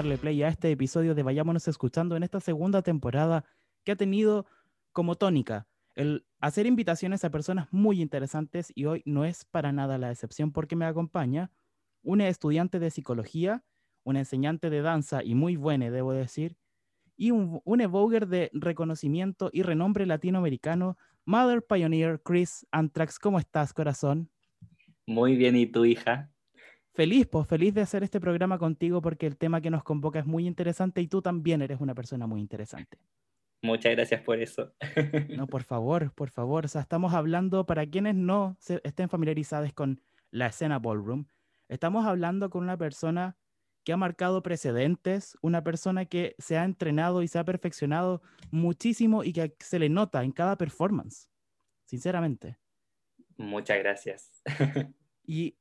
[0.00, 3.44] Darle play a este episodio de Vayámonos Escuchando en esta segunda temporada
[3.84, 4.46] que ha tenido
[4.92, 9.98] como tónica el hacer invitaciones a personas muy interesantes y hoy no es para nada
[9.98, 11.50] la excepción porque me acompaña
[12.00, 13.62] una estudiante de psicología,
[14.02, 16.56] una enseñante de danza y muy buena, debo decir,
[17.18, 17.78] y un, un
[18.30, 20.96] de reconocimiento y renombre latinoamericano,
[21.26, 23.18] Mother Pioneer Chris Antrax.
[23.18, 24.30] ¿Cómo estás, corazón?
[25.06, 26.32] Muy bien, ¿y tu hija?
[26.92, 30.26] Feliz, pues feliz de hacer este programa contigo porque el tema que nos convoca es
[30.26, 32.98] muy interesante y tú también eres una persona muy interesante.
[33.62, 34.72] Muchas gracias por eso.
[35.36, 36.64] No, por favor, por favor.
[36.64, 41.26] O sea, estamos hablando, para quienes no se, estén familiarizados con la escena ballroom,
[41.68, 43.36] estamos hablando con una persona
[43.84, 49.24] que ha marcado precedentes, una persona que se ha entrenado y se ha perfeccionado muchísimo
[49.24, 51.30] y que se le nota en cada performance,
[51.84, 52.58] sinceramente.
[53.36, 54.42] Muchas gracias.
[55.22, 55.59] Y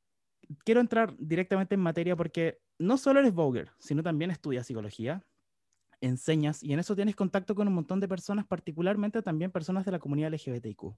[0.64, 5.24] quiero entrar directamente en materia porque no solo eres Vogue, sino también estudias psicología,
[6.02, 9.92] enseñas y en eso tienes contacto con un montón de personas, particularmente también personas de
[9.92, 10.96] la comunidad LGBTQ.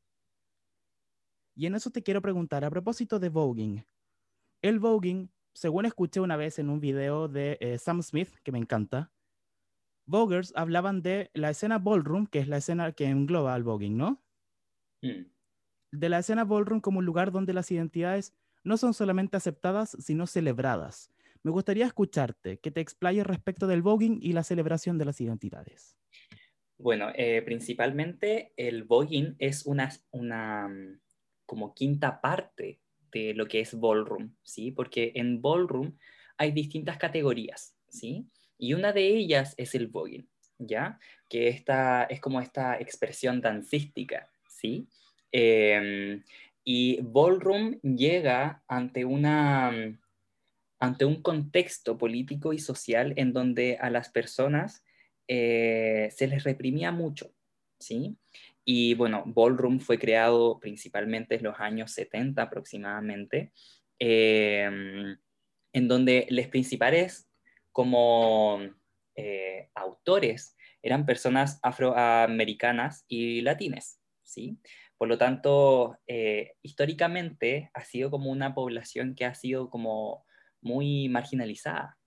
[1.55, 3.83] Y en eso te quiero preguntar, a propósito de voguing,
[4.61, 8.59] el voguing, según escuché una vez en un video de eh, Sam Smith, que me
[8.59, 9.11] encanta,
[10.05, 14.22] Vogers hablaban de la escena ballroom, que es la escena que engloba al voguing, ¿no?
[15.02, 15.25] Mm.
[15.91, 20.27] De la escena ballroom como un lugar donde las identidades no son solamente aceptadas, sino
[20.27, 21.11] celebradas.
[21.43, 25.97] Me gustaría escucharte, que te explayes respecto del voguing y la celebración de las identidades.
[26.77, 29.89] Bueno, eh, principalmente el voguing es una,
[30.67, 30.99] mm,
[31.45, 32.79] como quinta parte
[33.11, 34.71] de lo que es ballroom, ¿sí?
[34.71, 35.97] Porque en ballroom
[36.37, 38.27] hay distintas categorías, ¿sí?
[38.57, 40.99] Y una de ellas es el voguing, ¿ya?
[41.27, 44.88] Que esta es como esta expresión dancística, ¿sí?
[45.31, 46.23] Em,
[46.73, 49.99] y ballroom llega ante una mm,
[50.79, 54.81] ante un contexto político y social en donde a las personas
[55.27, 57.35] eh, se les reprimía mucho,
[57.77, 58.17] ¿sí?
[58.63, 63.51] Y bueno, Ballroom fue creado principalmente en los años 70 aproximadamente,
[63.99, 65.17] em,
[65.73, 67.27] en donde los principales
[67.71, 68.59] como
[69.15, 74.57] eh, autores eran personas afroamericanas y latines, ¿sí?
[75.01, 80.28] Por lo tanto, eh, históricamente ha sido como una población que ha sido como
[80.62, 81.97] muy marginalizada,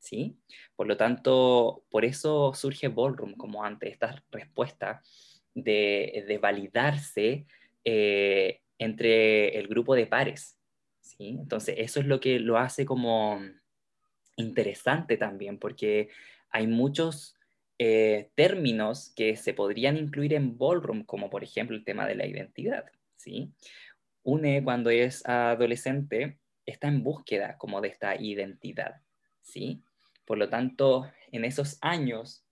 [0.00, 0.36] ¿sí?
[0.74, 5.00] Por lo tanto, por eso surge Ballroom como ante esta respuesta
[5.54, 7.46] de, validarse
[7.84, 10.58] eh, entre el grupo de pares,
[10.98, 11.36] ¿sí?
[11.38, 13.40] Entonces, eso es lo que lo hace como
[14.34, 16.08] interesante también, porque
[16.50, 17.36] hay muchos
[17.82, 22.26] eh, términos que se podrían incluir en Ballroom, como por ejemplo el tema de la
[22.26, 22.84] identidad,
[23.16, 23.54] ¿sí?
[24.22, 29.00] Une cuando es adolescente está en búsqueda como de esta identidad,
[29.40, 29.82] ¿sí?
[30.26, 32.44] Por lo tanto, en esos años,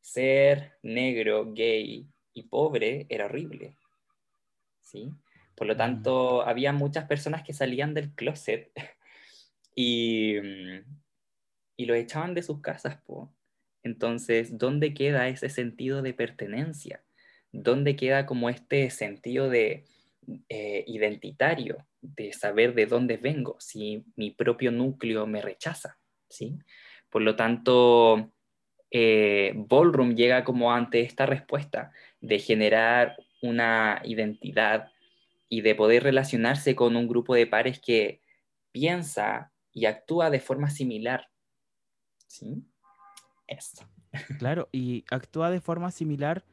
[0.00, 3.76] ser negro, gay y pobre era horrible,
[4.80, 5.12] ¿sí?
[5.54, 5.78] Por lo mm.
[5.78, 8.72] tanto, había muchas personas que salían del closet
[9.76, 10.38] y,
[11.76, 13.32] y lo echaban de sus casas, po.
[13.82, 17.04] Entonces, ¿dónde queda ese sentido de pertenencia?
[17.50, 19.84] ¿Dónde queda como este sentido de
[20.48, 21.86] eh, identitario?
[22.02, 25.98] de saber de dónde vengo, si mi propio núcleo me rechaza,
[26.28, 26.58] ¿sí?
[27.08, 28.32] Por lo tanto,
[28.90, 34.90] eh, Ballroom llega como ante esta respuesta de generar una identidad
[35.48, 38.20] y de poder relacionarse con un grupo de pares que
[38.72, 41.28] piensa y actúa de forma similar.
[42.26, 42.64] ¿Sí?
[43.58, 43.86] Eso.
[44.38, 46.44] Claro, y actúa de forma similar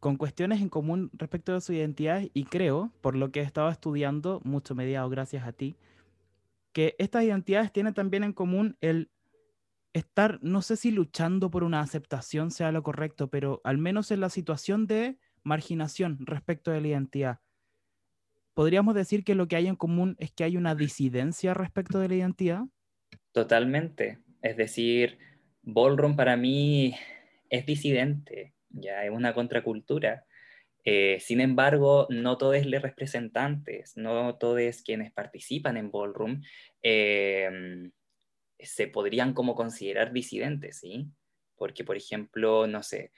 [0.00, 3.68] con cuestiones en común respecto de su identidad y creo, por lo que he estado
[3.68, 5.76] estudiando, mucho mediado gracias a ti,
[6.72, 9.10] que estas identidades tienen también en común el
[9.92, 14.20] estar, no sé si luchando por una aceptación sea lo correcto, pero al menos en
[14.20, 17.40] la situación de marginación respecto de la identidad.
[18.54, 22.08] ¿Podríamos decir que lo que hay en común es que hay una disidencia respecto de
[22.08, 22.62] la identidad?
[23.32, 24.18] Totalmente.
[24.42, 25.18] Es decir,
[25.70, 26.94] Ballroom para mí
[27.50, 30.24] es disidente ya es una contracultura.
[30.84, 36.42] Eh, sin embargo, no todos los representantes, no todos quienes participan en Ballroom
[36.82, 37.90] em,
[38.58, 41.08] se podrían como considerar disidentes, ¿sí?
[41.56, 43.12] Porque, por ejemplo, no sé,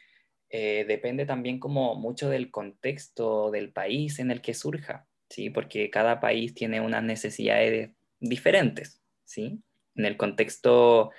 [0.49, 5.51] eh, depende también como mucho del contexto del país en el que surja, ¿sí?
[5.51, 9.63] Porque cada país tiene unas necesidades diferentes, ¿sí?
[9.95, 11.13] En el contexto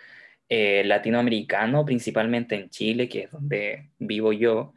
[0.54, 4.74] eh, latinoamericano, principalmente en Chile, que es donde vivo yo,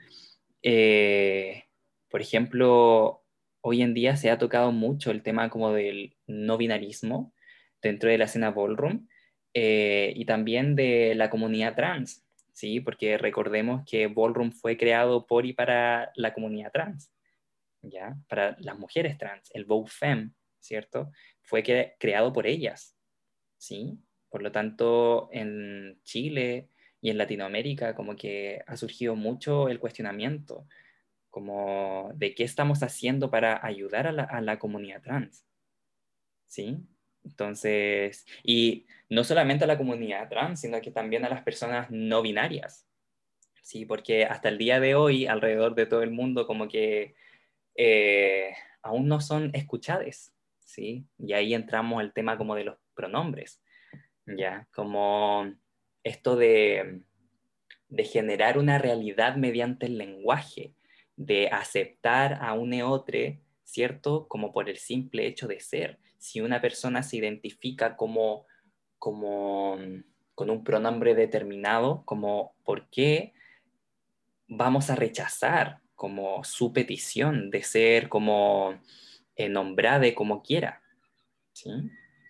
[0.63, 1.65] eh,
[2.09, 3.25] por ejemplo,
[3.61, 7.35] hoy en día se ha tocado mucho el tema como del no binarismo
[7.83, 9.09] dentro de la escena ballroom
[9.53, 12.79] eh, y también de la comunidad trans, ¿sí?
[12.79, 17.11] Porque recordemos que Ballroom fue creado por y para la comunidad trans,
[17.83, 18.17] ¿ya?
[18.29, 20.31] Para las mujeres trans, el Vogue Femme,
[20.61, 21.11] ¿cierto?
[21.43, 21.65] Fue
[21.99, 22.97] creado por ellas,
[23.59, 23.99] ¿sí?
[24.35, 26.69] Por lo tanto, en Chile
[27.01, 30.67] y en Latinoamérica como que ha surgido mucho el cuestionamiento,
[31.31, 35.47] como de qué estamos haciendo para ayudar a la, a la comunidad trans,
[36.49, 36.79] ¿sí?
[37.23, 42.21] Entonces, y no solamente a la comunidad trans, sino que también a las personas no
[42.21, 42.89] binarias,
[43.63, 43.85] ¿sí?
[43.87, 47.15] Porque hasta el día de hoy, alrededor de todo el mundo, como que
[47.77, 48.53] eh,
[48.83, 51.07] aún no son escuchadas, ¿sí?
[51.19, 53.61] Y ahí entramos al tema como de los pronombres,
[54.27, 54.69] ¿ya?
[54.75, 55.53] Como
[56.03, 57.03] esto de,
[57.89, 60.75] de generar una realidad mediante el lenguaje,
[61.17, 63.19] de aceptar a un otro,
[63.65, 64.27] ¿cierto?
[64.29, 68.47] Como por el simple hecho de ser si una persona se identifica como,
[68.99, 69.77] como
[70.35, 73.35] con un pronombre determinado, como por qué
[74.49, 78.81] vamos a rechazar como su petición de ser como
[79.37, 80.83] eh, nombrada como quiera.
[81.53, 81.71] ¿sí?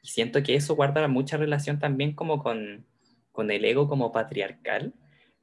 [0.04, 2.86] Siento que eso guarda mucha relación también como con,
[3.32, 4.94] con el ego como patriarcal,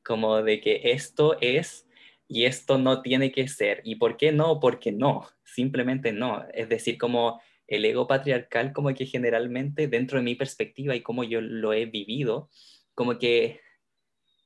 [0.04, 1.88] como de que esto es
[2.28, 3.81] y esto no tiene que ser.
[3.84, 4.60] ¿Y por qué no?
[4.60, 6.46] Porque no, simplemente no.
[6.54, 11.24] Es decir, como el ego patriarcal como que generalmente dentro de mi perspectiva y como
[11.24, 12.50] yo lo he vivido,
[12.94, 13.62] como que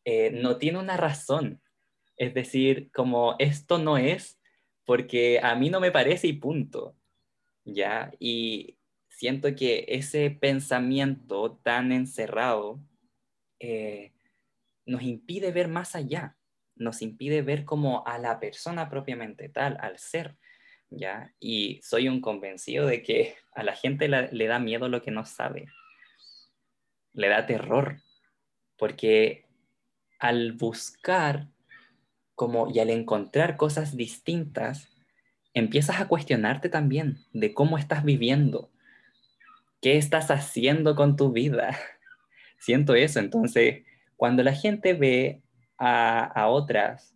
[0.06, 1.62] eh, no tiene una razón.
[2.18, 4.40] Es decir, como esto no es
[4.86, 6.96] porque a mí no me parece y punto.
[7.66, 8.12] ¿Ya?
[8.20, 8.78] Y
[9.16, 12.82] siento que ese pensamiento tan encerrado
[13.60, 14.12] eh,
[14.86, 16.36] nos impide ver más allá,
[16.76, 20.36] nos impide ver como a la persona propiamente tal, al ser.
[20.90, 21.34] ¿ya?
[21.40, 25.26] Y soy un convencido de que a la gente le da miedo lo que no
[25.26, 25.68] sabe,
[27.14, 28.02] le da terror,
[28.78, 29.46] porque
[30.20, 31.48] al buscar
[32.36, 34.90] como y al encontrar cosas distintas,
[35.54, 38.70] empiezas a cuestionarte también de cómo estás viviendo,
[39.86, 41.78] qué estás haciendo con tu vida.
[42.58, 43.84] Siento eso, entonces,
[44.16, 45.44] cuando la gente ve
[45.78, 47.14] a, a otras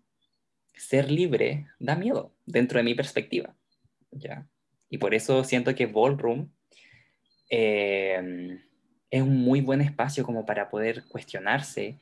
[0.76, 3.56] ser libre, da miedo dentro de mi perspectiva.
[4.12, 4.48] ¿ya?
[4.88, 6.52] Y por eso siento que Ballroom
[7.50, 8.60] eh,
[9.10, 12.00] es un muy buen espacio como para poder cuestionarse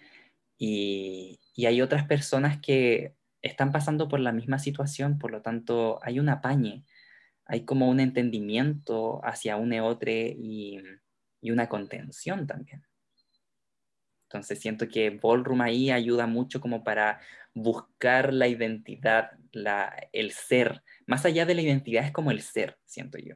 [0.57, 5.99] y, y, hay otras personas que están pasando por la misma situación, por lo tanto
[6.03, 6.83] hay un apañe,
[7.47, 10.81] hay como un entendimiento hacia un y otro y,
[11.41, 12.83] y una contención también.
[14.29, 17.21] Entonces siento que Ballroom ahí ayuda mucho como para
[17.53, 20.83] buscar la identidad, la, el ser.
[21.05, 23.35] Más allá de la identidad es como el ser, siento yo.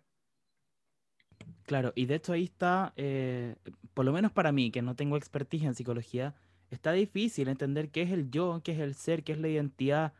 [1.64, 3.56] Claro, y de hecho ahí está, eh,
[3.94, 6.36] por lo menos para mí, que no tengo expertise en psicología,
[6.70, 10.14] está difícil entender qué es el yo, qué es el ser, qué es la identidad,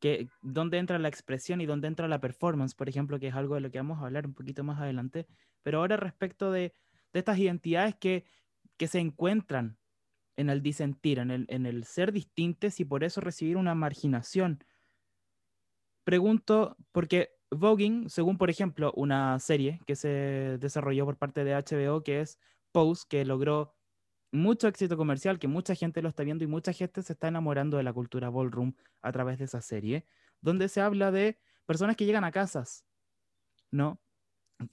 [0.00, 3.54] qué, dónde entra la expresión y dónde entra la performance, por ejemplo, que es algo
[3.54, 5.26] de lo que vamos a hablar un poquito más adelante.
[5.62, 6.74] Pero ahora respecto de,
[7.12, 8.24] de estas identidades que,
[8.76, 9.78] que se encuentran
[10.36, 14.64] en el disentir, en el, en el ser distintos y por eso recibir una marginación.
[16.04, 22.02] Pregunto, porque voguing, según por ejemplo una serie que se desarrolló por parte de HBO,
[22.02, 22.38] que es
[22.72, 23.74] Pose, que logró
[24.30, 27.76] mucho éxito comercial, que mucha gente lo está viendo y mucha gente se está enamorando
[27.76, 30.04] de la cultura ballroom a través de esa serie,
[30.40, 32.84] donde se habla de personas que llegan a casas,
[33.70, 34.00] ¿no?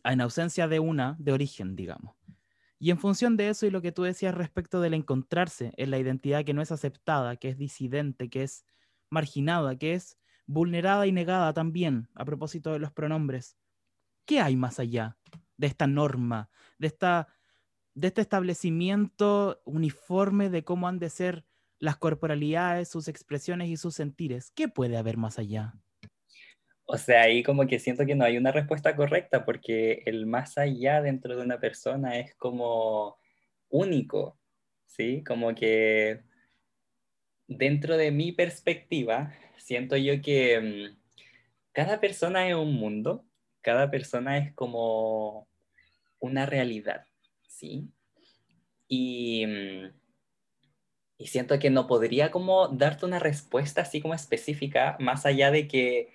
[0.03, 2.15] En ausencia de una de origen, digamos.
[2.79, 5.97] Y en función de eso y lo que tú decías respecto del encontrarse en la
[5.97, 8.65] identidad que no es aceptada, que es disidente, que es
[9.09, 13.57] marginada, que es vulnerada y negada también, a propósito de los pronombres,
[14.25, 15.17] ¿qué hay más allá
[15.57, 17.27] de esta norma, de, esta,
[17.95, 21.45] de este establecimiento uniforme de cómo han de ser
[21.79, 24.51] las corporalidades, sus expresiones y sus sentires?
[24.51, 25.73] ¿Qué puede haber más allá?
[26.85, 30.57] O sea, ahí como que siento que no hay una respuesta correcta porque el más
[30.57, 33.17] allá dentro de una persona es como
[33.69, 34.37] único,
[34.85, 35.23] ¿sí?
[35.23, 36.21] Como que
[37.47, 40.97] dentro de mi perspectiva, siento yo que mm,
[41.71, 43.25] cada persona es un mundo,
[43.61, 45.47] cada persona es como
[46.19, 47.07] una realidad,
[47.55, 47.89] ¿sí?
[48.87, 49.91] Y, mm,
[51.17, 55.67] y siento que no podría como darte una respuesta así como específica, más allá de
[55.67, 56.13] que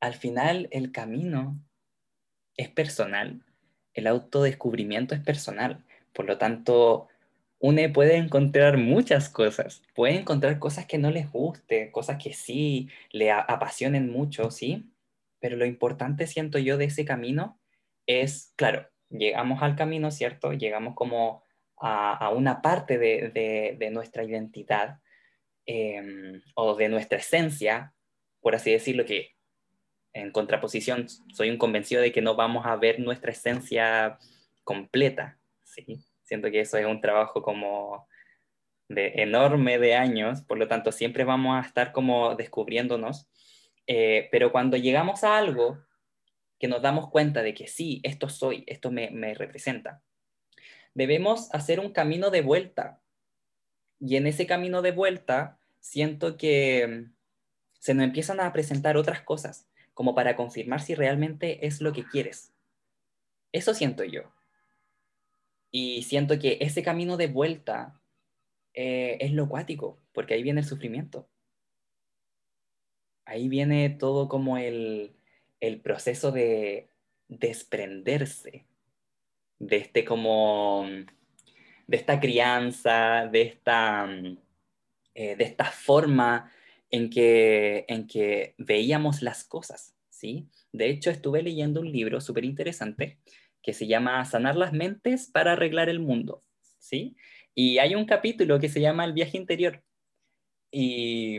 [0.00, 1.60] al final el camino
[2.56, 3.44] es personal,
[3.94, 7.08] el autodescubrimiento es personal, por lo tanto,
[7.60, 12.88] uno puede encontrar muchas cosas, puede encontrar cosas que no les guste, cosas que sí
[13.12, 14.90] le apasionen mucho, ¿sí?
[15.40, 17.60] Pero lo importante, siento yo, de ese camino
[18.06, 20.52] es, claro, llegamos al camino, ¿cierto?
[20.52, 21.44] Llegamos como
[21.76, 25.00] a, una parte de, nuestra identidad
[25.66, 27.94] em, o de nuestra esencia,
[28.40, 29.34] por así decirlo, que
[30.12, 34.18] en contraposición soy un convencido de que no vamos a ver nuestra esencia
[34.62, 36.04] completa, ¿sí?
[36.22, 38.06] Siento que eso es un trabajo como
[38.88, 43.26] de enorme de años, por lo tanto siempre vamos a estar como descubriéndonos,
[43.86, 45.78] eh, pero cuando llegamos a algo
[46.62, 50.00] que nos damos cuenta de que sí, esto soy, esto me, me representa,
[50.94, 53.02] debemos hacer un camino de vuelta.
[53.98, 57.08] Y en ese camino de vuelta siento que
[57.80, 62.04] se nos empiezan a presentar otras cosas, como para confirmar si realmente es lo que
[62.04, 62.54] quieres.
[63.50, 64.32] Eso siento yo.
[65.72, 68.00] Y siento que ese camino de vuelta
[68.72, 71.28] eh, es lo cuático, porque ahí viene el sufrimiento.
[73.24, 75.16] Ahí viene todo como el,
[75.62, 76.88] el proceso de
[77.28, 78.66] desprenderse
[79.60, 80.84] de este como,
[81.86, 84.08] de esta crianza, de esta,
[85.14, 86.50] eh, de esta forma
[86.90, 90.48] en que, en que veíamos las cosas, ¿sí?
[90.72, 93.20] De hecho, estuve leyendo un libro súper interesante
[93.62, 96.42] que se llama Sanar las mentes para arreglar el mundo,
[96.78, 97.16] ¿sí?
[97.54, 99.84] Y hay un capítulo que se llama El viaje interior
[100.72, 101.38] y,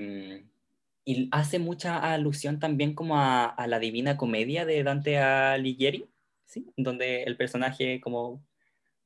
[1.06, 6.10] y hace mucha alusión también como a, la Divina Comedia de Dante Alighieri,
[6.46, 6.72] ¿sí?
[6.78, 8.46] Donde el personaje como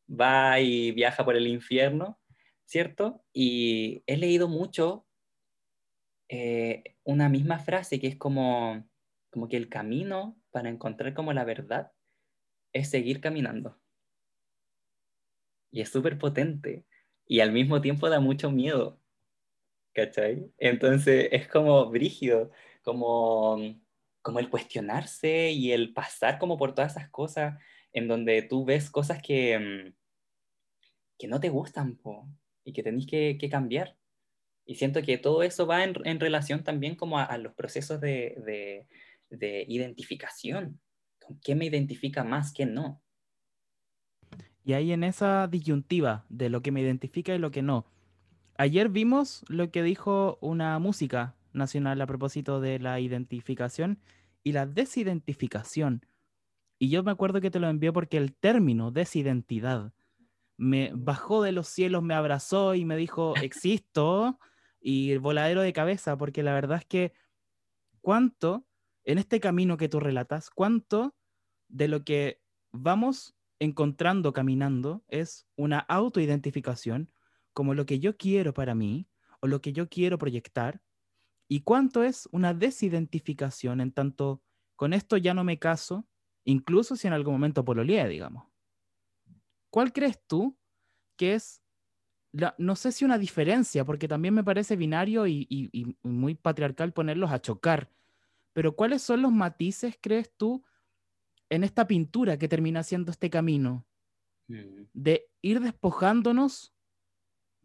[0.10, 2.20] va y viaja por el infierno,
[2.66, 3.24] ¿cierto?
[3.34, 5.06] Y he leído mucho
[6.30, 8.88] eh, una misma frase que es como,
[9.32, 11.92] como que el camino para encontrar como la verdad
[12.74, 13.80] es seguir caminando.
[15.72, 16.86] Y es súper potente
[17.26, 19.00] y al mismo tiempo da mucho miedo.
[19.98, 20.54] ¿Cachai?
[20.60, 22.52] Entonces es como brígido,
[22.84, 23.58] como,
[24.22, 27.60] como el cuestionarse y el pasar como por todas esas cosas
[27.94, 29.94] en donde tú ves cosas que, mm,
[31.18, 32.00] que no te gustan
[32.64, 33.98] y que tenés que, cambiar.
[34.68, 38.86] Y siento que todo eso va en, relación también como a, los procesos de,
[39.32, 40.80] de, identificación.
[41.20, 43.02] ¿Con qué me identifica más, qué no?
[44.64, 47.97] Y ahí en esa disyuntiva de lo que me identifica y lo que no.
[48.60, 54.00] Ayer vimos lo que dijo una música nacional a propósito de la identificación
[54.44, 56.06] y la desidentificación.
[56.80, 59.94] Y yo me acuerdo que te lo envié porque el término desidentidad
[60.58, 64.40] me bajó de los cielos, me abrazó y me dijo, existo,
[64.82, 67.14] y el voladero de cabeza, porque la verdad es que
[68.02, 68.66] cuánto,
[69.04, 71.16] en este camino que tú relatas, cuánto
[71.68, 77.12] de lo que vamos encontrando caminando es una autoidentificación
[77.58, 79.10] como lo que yo quiero para mí
[79.40, 80.80] o lo que yo quiero proyectar
[81.48, 84.44] y cuánto es una desidentificación en tanto
[84.76, 86.08] con esto ya no me caso,
[86.44, 88.46] incluso si en algún momento pololeé, digamos.
[89.72, 90.56] ¿Cuál crees tú
[91.16, 91.64] que es,
[92.60, 97.32] no sé si una diferencia, porque también me parece binario y, y muy patriarcal ponerlos
[97.32, 97.92] a chocar,
[98.54, 100.64] pero cuáles son los matices, crees tú,
[101.50, 103.88] en esta pintura que termina siendo este camino
[104.48, 106.77] de ir despojándonos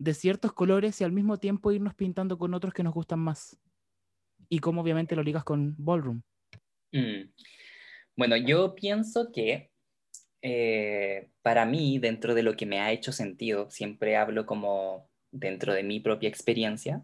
[0.02, 3.58] de ciertos colores y al mismo tiempo irnos pintando con otros que nos gustan más.
[4.48, 6.22] Y cómo obviamente lo ligas con Ballroom.
[6.92, 7.30] Mm.
[8.16, 9.70] Bueno, yo pienso que
[10.42, 15.72] eh, para mí, dentro de lo que me ha hecho sentido, siempre hablo como dentro
[15.72, 17.02] de mi propia experiencia,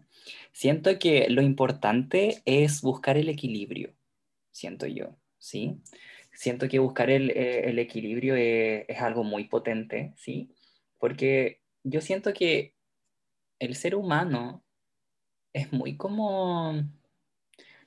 [0.51, 3.95] siento que lo importante es buscar el equilibrio,
[4.51, 5.81] siento yo, ¿sí?
[6.39, 10.49] siento que buscar el, eh, equilibrio es, algo muy potente, ¿sí?
[10.97, 12.75] Porque yo siento que
[13.59, 14.63] el ser humano
[15.53, 16.83] es muy como...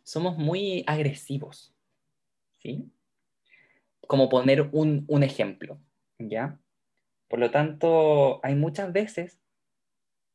[0.04, 1.72] Somos muy agresivos,
[2.58, 2.90] ¿sí?
[4.06, 5.78] Como poner un, ejemplo,
[6.18, 6.58] ¿ya?
[7.28, 9.40] Por lo tanto, hay muchas veces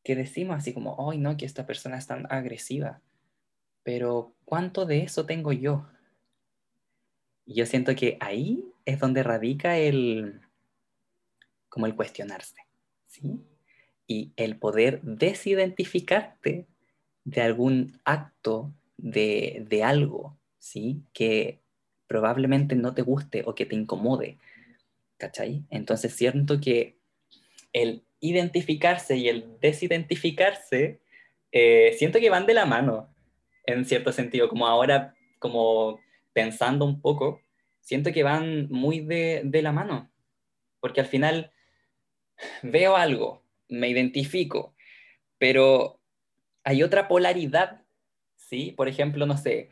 [0.03, 3.01] que decimos así como, ay, no, que esta persona es tan agresiva,
[3.84, 5.86] pero ¿cuánto de eso tengo yo?
[7.46, 10.39] Y yo siento que ahí es donde radica el,
[11.67, 12.62] como el cuestionarse,
[13.06, 13.44] ¿sí?
[14.08, 16.66] Y el poder desidentificarte
[17.26, 21.02] de algún acto, de, de algo, ¿sí?
[21.14, 21.60] Que
[22.08, 24.38] probablemente no te guste o que te incomode,
[25.18, 25.66] ¿cachai?
[25.70, 26.98] Entonces siento que
[27.74, 31.00] el identificarse y el desidentificarse,
[31.52, 33.10] eh, siento que van de la mano,
[33.66, 36.00] en cierto sentido, como ahora, como
[36.34, 37.42] pensando un poco,
[37.82, 40.10] siento que van muy de, la mano,
[40.80, 41.52] porque al final
[42.62, 44.76] veo algo, me identifico,
[45.38, 46.02] pero
[46.64, 47.84] hay otra polaridad,
[48.36, 48.72] ¿sí?
[48.72, 49.72] Por ejemplo, no sé,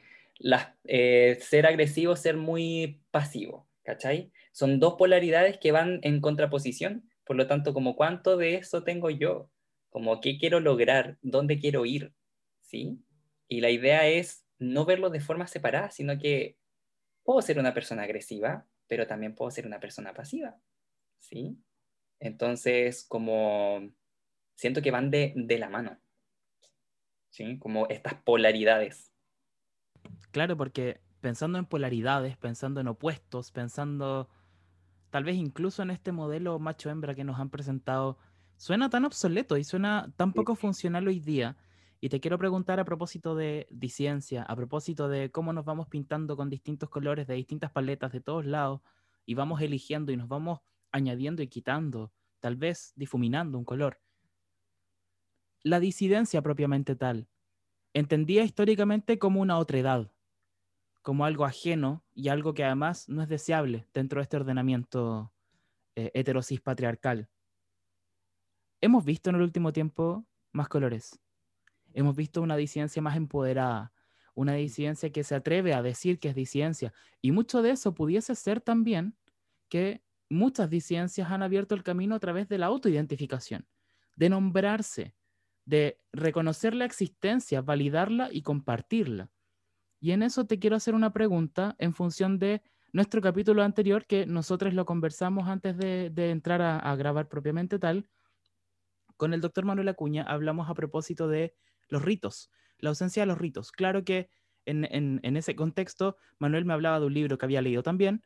[0.86, 4.32] eh, ser agresivo, ser muy pasivo, ¿cachai?
[4.52, 9.10] Son dos polaridades que van en contraposición, Por lo tanto, como cuánto de eso tengo
[9.10, 9.50] yo,
[9.90, 12.14] como qué quiero lograr, dónde quiero ir,
[12.62, 13.00] ¿sí?
[13.48, 16.58] Y la idea es no verlo de forma separada, sino que
[17.24, 20.56] puedo ser una persona agresiva, pero también puedo ser una persona pasiva,
[21.20, 21.58] ¿sí?
[22.20, 23.92] Entonces, como
[24.56, 26.00] siento que van de, de la mano,
[27.30, 27.60] ¿sí?
[27.60, 29.12] Como estas polaridades.
[30.32, 34.30] Claro, porque pensando en polaridades, pensando en opuestos, pensando
[35.10, 38.18] tal vez incluso en este modelo macho-hembra que nos han presentado,
[38.58, 41.58] suena tan obsoleto y suena tan poco funcional hoy día.
[42.02, 46.38] Y te quiero preguntar a propósito de disidencia, a propósito de cómo nos vamos pintando
[46.38, 48.82] con distintos colores de distintas paletas de todos lados
[49.26, 50.60] y vamos eligiendo y nos vamos
[50.96, 54.00] añadiendo y quitando, tal vez difuminando un color.
[55.62, 57.28] La disidencia propiamente tal,
[57.94, 60.12] entendía históricamente como una otredad,
[61.02, 65.34] como algo ajeno y algo que además no es deseable dentro de este ordenamiento
[65.96, 67.30] eh, heterosis patriarcal.
[68.80, 71.20] Hemos visto en el último tiempo más colores.
[71.94, 73.92] Hemos visto una disidencia más empoderada,
[74.34, 76.94] una disidencia que se atreve a decir que es disidencia.
[77.22, 79.18] Y mucho de eso pudiese ser también
[79.68, 83.68] que muchas disidencias han abierto el camino a través de la autoidentificación,
[84.16, 85.16] de nombrarse,
[85.66, 89.30] de reconocer la existencia, validarla y compartirla.
[90.00, 92.62] Y en eso te quiero hacer una pregunta en función de
[92.94, 98.08] nuestro capítulo anterior, que nosotros lo conversamos antes de, entrar a, grabar propiamente tal.
[99.18, 101.56] Con el doctor Manuel Acuña hablamos a propósito de
[101.90, 103.72] los ritos, la ausencia de los ritos.
[103.72, 104.30] Claro que
[104.66, 108.24] en, en ese contexto, Manuel me hablaba de un libro que había leído también,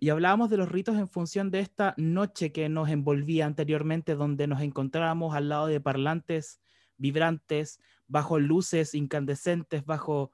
[0.00, 4.46] y hablábamos de los ritos en función de esta noche que nos envolvía anteriormente, donde
[4.46, 6.60] nos encontrábamos al lado de parlantes
[6.96, 10.32] vibrantes, bajo luces incandescentes, bajo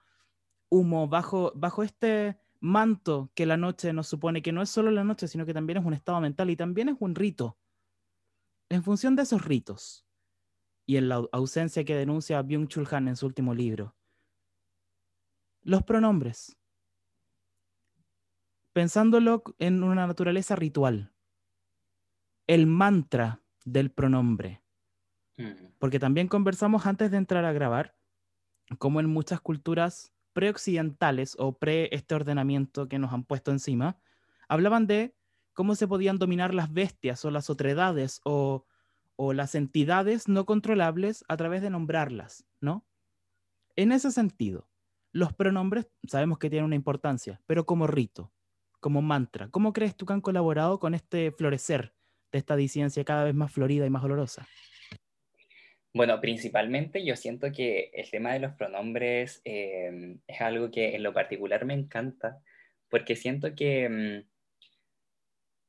[0.69, 5.05] humo, bajo, bajo este manto que la noche nos supone, que no es solo la
[5.05, 7.59] noche, sino que también es un estado mental y también es un rito.
[8.69, 10.07] En función de esos ritos
[10.87, 13.95] y en la ausencia que denuncia Byung-Chul Han en su último libro,
[15.63, 16.57] los pronombres.
[18.75, 21.13] Pensándolo en una naturaleza ritual,
[22.49, 24.63] el mantra del pronombre.
[25.37, 25.77] Mm.
[25.79, 27.97] Porque también conversamos antes de entrar a grabar,
[28.79, 33.97] como en muchas culturas preoccidentales o pre este ordenamiento que nos han puesto encima,
[34.49, 35.15] hablaban de
[35.53, 38.67] cómo se podían dominar las bestias o las otredades o,
[39.15, 42.85] o las entidades no controlables a través de nombrarlas, ¿no?
[43.77, 44.69] En ese sentido,
[45.13, 48.33] los pronombres sabemos que tienen una importancia, pero como rito,
[48.85, 51.95] como mantra, ¿cómo crees tú que han colaborado con este florecer
[52.31, 54.47] de esta disidencia cada vez más florida y más olorosa?
[55.95, 61.03] Bueno, principalmente yo siento que el tema de los pronombres em, es algo que en
[61.03, 62.43] lo particular me encanta,
[62.91, 64.29] porque siento que, mm,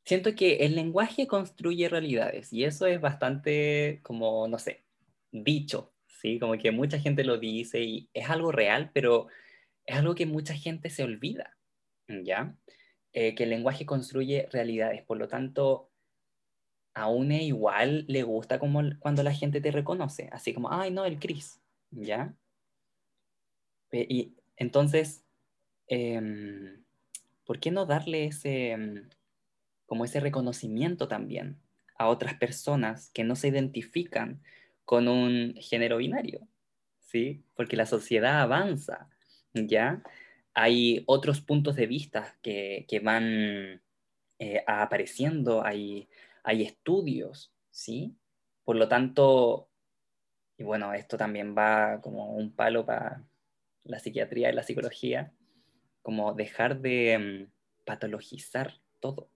[0.03, 4.83] siento que el lenguaje construye realidades y eso es bastante como, no sé,
[5.31, 6.37] dicho, ¿sí?
[6.37, 9.27] Como que mucha gente lo dice y es algo real, pero
[9.85, 11.55] es algo que mucha gente se olvida,
[12.09, 12.53] ¿ya?
[13.17, 15.89] Eh, que el lenguaje construye realidades, por lo tanto
[16.93, 21.05] a UNE igual le gusta como cuando la gente te reconoce, así como, ay, no,
[21.05, 22.35] el Cris, ¿ya?
[23.89, 25.23] Y entonces,
[25.87, 26.83] em,
[27.45, 29.07] ¿por qué no darle ese, em,
[29.85, 31.57] como ese reconocimiento también
[31.97, 34.43] a otras personas que no se identifican
[34.83, 36.45] con un género binario?
[36.99, 37.45] ¿Sí?
[37.55, 39.09] Porque la sociedad avanza,
[39.53, 40.03] ¿ya?
[40.55, 43.81] Hay otros puntos de vista que, van
[44.39, 46.09] eh, apareciendo, hay
[46.45, 48.15] hay estudios, ¿sí?
[48.63, 49.67] Por lo tanto,
[50.57, 53.23] y bueno, esto también va como un palo para
[53.83, 55.33] la psiquiatría y la psicología,
[56.03, 59.27] como dejar de mm, patologizar todo,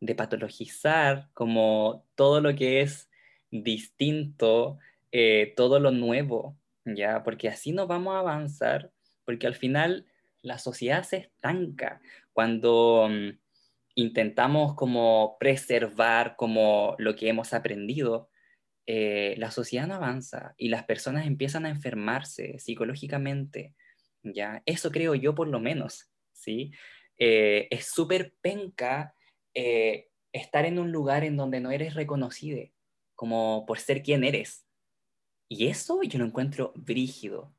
[0.00, 3.08] de patologizar como todo lo que es
[3.52, 4.78] distinto,
[5.12, 7.22] eh, todo lo nuevo, ¿ya?
[7.22, 8.90] Porque así no vamos a avanzar,
[9.24, 10.04] porque al final
[10.44, 12.00] la sociedad se estanca
[12.32, 13.38] cuando mm,
[13.96, 18.28] intentamos como preservar como lo que hemos aprendido,
[18.86, 23.74] eh, la sociedad no avanza y las personas empiezan a enfermarse psicológicamente,
[24.22, 24.62] ¿ya?
[24.66, 26.72] Eso creo yo por lo menos, ¿sí?
[27.16, 29.14] Eh, es súper penca
[29.54, 32.60] eh, estar en un lugar en donde no eres reconocido
[33.14, 34.66] como por ser quien eres.
[35.48, 37.54] Y eso yo lo encuentro brígido,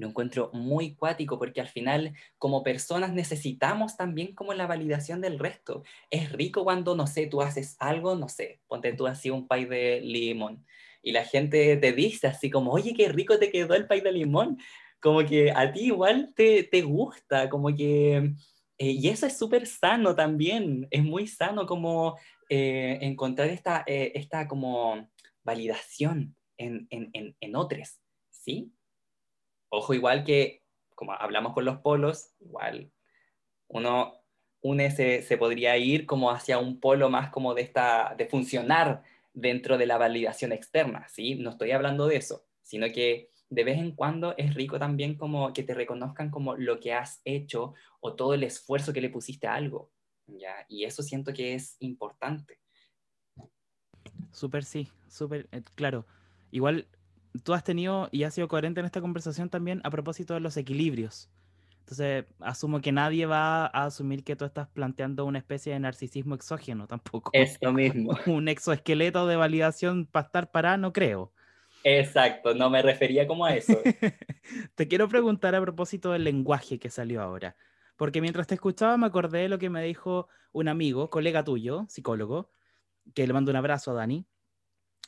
[0.00, 5.38] lo encuentro muy cuático porque al final como personas necesitamos también como la validación del
[5.38, 5.84] resto.
[6.10, 9.66] Es rico cuando, no sé, tú haces algo, no sé, ponte tú así un pay
[9.66, 10.64] de limón
[11.02, 14.12] y la gente te dice así como, oye, qué rico te quedó el pay de
[14.12, 14.58] limón.
[15.00, 18.34] Como que a ti igual te, te gusta, como que...
[18.78, 24.12] Eh, y eso es súper sano también, es muy sano como eh, encontrar esta, eh,
[24.14, 25.10] esta como
[25.42, 28.72] validación en, en, en, en otros, ¿sí?
[29.70, 30.62] Ojo, igual que,
[30.94, 32.92] como hablamos con los polos, igual
[33.68, 34.20] uno
[34.62, 39.02] une se, se, podría ir como hacia un polo más como de esta, de funcionar
[39.32, 41.36] dentro de la validación externa, ¿sí?
[41.36, 45.52] No estoy hablando de eso, sino que de vez en cuando es rico también como
[45.52, 49.46] que te reconozcan como lo que has hecho o todo el esfuerzo que le pusiste
[49.46, 49.90] a algo,
[50.26, 50.66] ¿ya?
[50.68, 52.60] Y eso siento que es importante.
[54.32, 56.06] Súper sí, súper, eh, claro.
[56.50, 56.86] Igual
[57.44, 60.56] tú has tenido y has sido coherente en esta conversación también a propósito de los
[60.56, 61.30] equilibrios.
[61.80, 66.36] Entonces, asumo que nadie va a asumir que tú estás planteando una especie de narcisismo
[66.36, 67.30] exógeno tampoco.
[67.32, 68.16] Es lo mismo.
[68.26, 71.32] Un exoesqueleto de validación para estar para, no creo.
[71.82, 73.80] Exacto, no me refería como a eso.
[74.74, 77.56] te quiero preguntar a propósito del lenguaje que salió ahora.
[77.96, 81.86] Porque mientras te escuchaba me acordé de lo que me dijo un amigo, colega tuyo,
[81.88, 82.50] psicólogo,
[83.14, 84.26] que le mando un abrazo a Dani,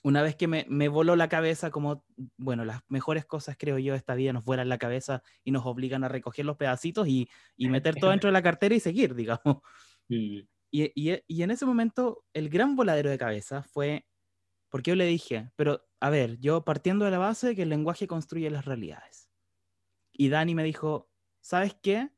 [0.02, 2.04] una vez que me, me, voló la cabeza, como,
[2.36, 5.64] bueno, las mejores cosas, creo yo, de esta vida nos vuelan la cabeza y nos
[5.64, 9.14] obligan a recoger los pedacitos y, y meter todo dentro de la cartera y seguir,
[9.14, 9.58] digamos.
[10.08, 10.90] Y, y,
[11.26, 14.06] y, en ese momento, el gran voladero de cabeza fue,
[14.70, 17.68] porque yo le dije, pero, a ver, yo partiendo de la base de que el
[17.68, 19.30] lenguaje construye las realidades.
[20.12, 21.10] Y Dani me dijo,
[21.40, 22.10] ¿sabes qué?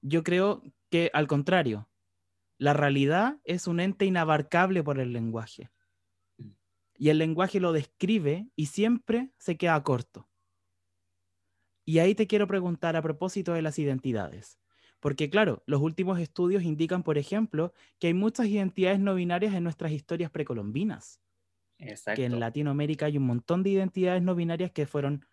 [0.00, 1.90] Yo creo que, al contrario,
[2.56, 5.70] la realidad es un ente inabarcable por el lenguaje
[7.02, 10.30] y el lenguaje lo describe y siempre se queda corto.
[11.84, 14.60] Y ahí te quiero preguntar a propósito de las identidades.
[15.00, 19.64] Porque claro, los últimos estudios indican, por ejemplo, que hay muchas identidades no binarias en
[19.64, 21.20] nuestras historias precolombinas.
[21.78, 22.20] Exacto.
[22.20, 25.26] Que en Latinoamérica hay un montón de identidades no binarias que fueron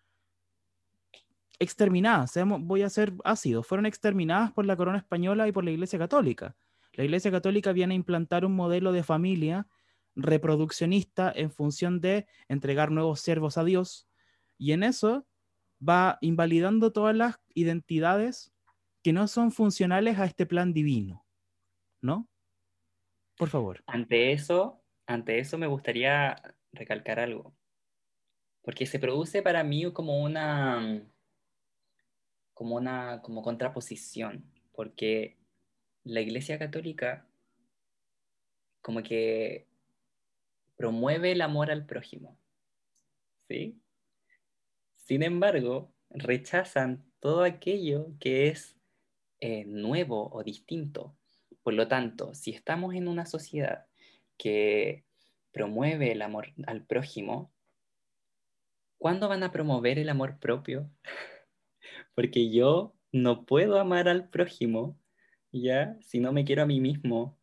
[1.60, 2.36] exterminadas.
[2.62, 3.62] Voy a ser ácido.
[3.62, 6.56] Fueron exterminadas por la corona española y por la Iglesia Católica.
[6.94, 9.68] La Iglesia Católica viene a implantar un modelo de familia
[10.14, 14.08] reproduccionista en función de entregar nuevos siervos a Dios.
[14.58, 15.26] Y en eso
[15.86, 18.52] va invalidando todas las identidades
[19.02, 21.24] que no son funcionales a este plan divino.
[22.02, 22.28] ¿No?
[23.36, 23.82] Por favor.
[23.86, 26.36] Ante eso, ante eso me gustaría
[26.72, 27.54] recalcar algo.
[28.62, 31.02] Porque se produce para mí como una
[32.52, 35.38] como una como contraposición, porque
[36.04, 37.26] la Iglesia Católica
[38.82, 39.69] como que
[40.80, 42.38] promueve el amor al prójimo.
[43.46, 43.78] ¿Sí?
[44.96, 48.78] Sin embargo, rechazan todo aquello que es
[49.40, 51.18] eh, nuevo o distinto.
[51.62, 53.88] Por lo tanto, si estamos en una sociedad
[54.38, 55.04] que
[55.52, 57.52] promueve el amor al prójimo,
[58.96, 60.90] ¿cuándo van a promover el amor propio?
[62.14, 64.98] Porque yo no puedo amar al prójimo,
[65.52, 65.98] ¿ya?
[66.00, 67.38] Si no me quiero a mí mismo,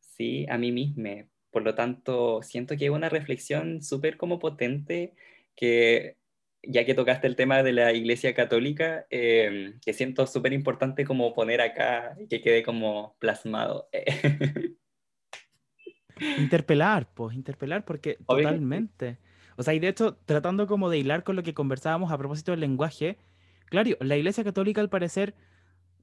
[0.00, 0.46] ¿sí?
[0.48, 1.28] A mí mismo.
[1.50, 5.14] Por lo tanto, siento que es una reflexión súper como potente
[5.56, 6.16] que,
[6.62, 11.34] ya que tocaste el tema de la Iglesia Católica, em, que siento súper importante como
[11.34, 13.88] poner acá y que quede como plasmado.
[16.38, 19.18] interpelar, pues, interpelar, porque totalmente.
[19.56, 22.52] O sea, y de hecho, tratando como de hilar con lo que conversábamos a propósito
[22.52, 23.18] del lenguaje,
[23.66, 25.34] claro, la Iglesia Católica al parecer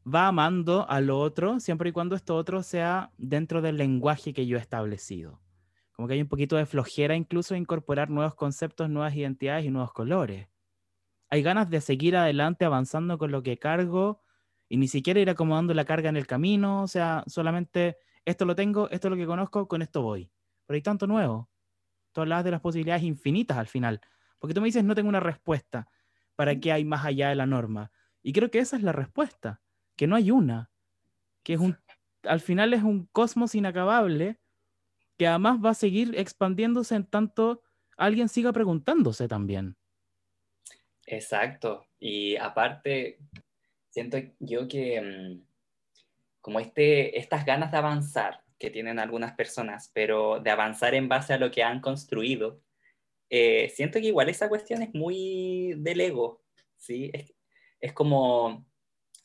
[0.05, 4.45] va amando a lo otro siempre y cuando esto otro sea dentro del lenguaje que
[4.45, 5.41] yo he establecido.
[5.93, 9.71] Como que hay un poquito de flojera incluso de incorporar nuevos conceptos, nuevas identidades y
[9.71, 10.47] nuevos colores.
[11.29, 14.21] Hay ganas de seguir adelante avanzando con lo que cargo
[14.69, 18.55] y ni siquiera ir acomodando la carga en el camino, o sea, solamente esto lo
[18.55, 20.31] tengo, esto es lo que conozco, con esto voy.
[20.65, 21.49] Pero hay tanto nuevo.
[22.11, 24.01] Tú hablabas de las posibilidades infinitas al final,
[24.39, 25.87] porque tú me dices no tengo una respuesta
[26.35, 27.91] para qué hay más allá de la norma.
[28.21, 29.61] Y creo que esa es la respuesta
[29.95, 30.69] que no hay una,
[31.43, 31.77] que es un,
[32.23, 34.37] al final es un cosmos inacabable
[35.17, 37.61] que además va a seguir expandiéndose en tanto
[37.97, 39.77] alguien siga preguntándose también.
[41.05, 43.19] Exacto, y aparte,
[43.89, 45.45] siento yo que mm,
[46.41, 51.33] como este, estas ganas de avanzar que tienen algunas personas, pero de avanzar en base
[51.33, 52.61] a lo que han construido,
[53.29, 56.43] eh, siento que igual esa cuestión es muy del ego,
[56.77, 57.11] ¿sí?
[57.13, 57.33] Es,
[57.79, 58.65] es como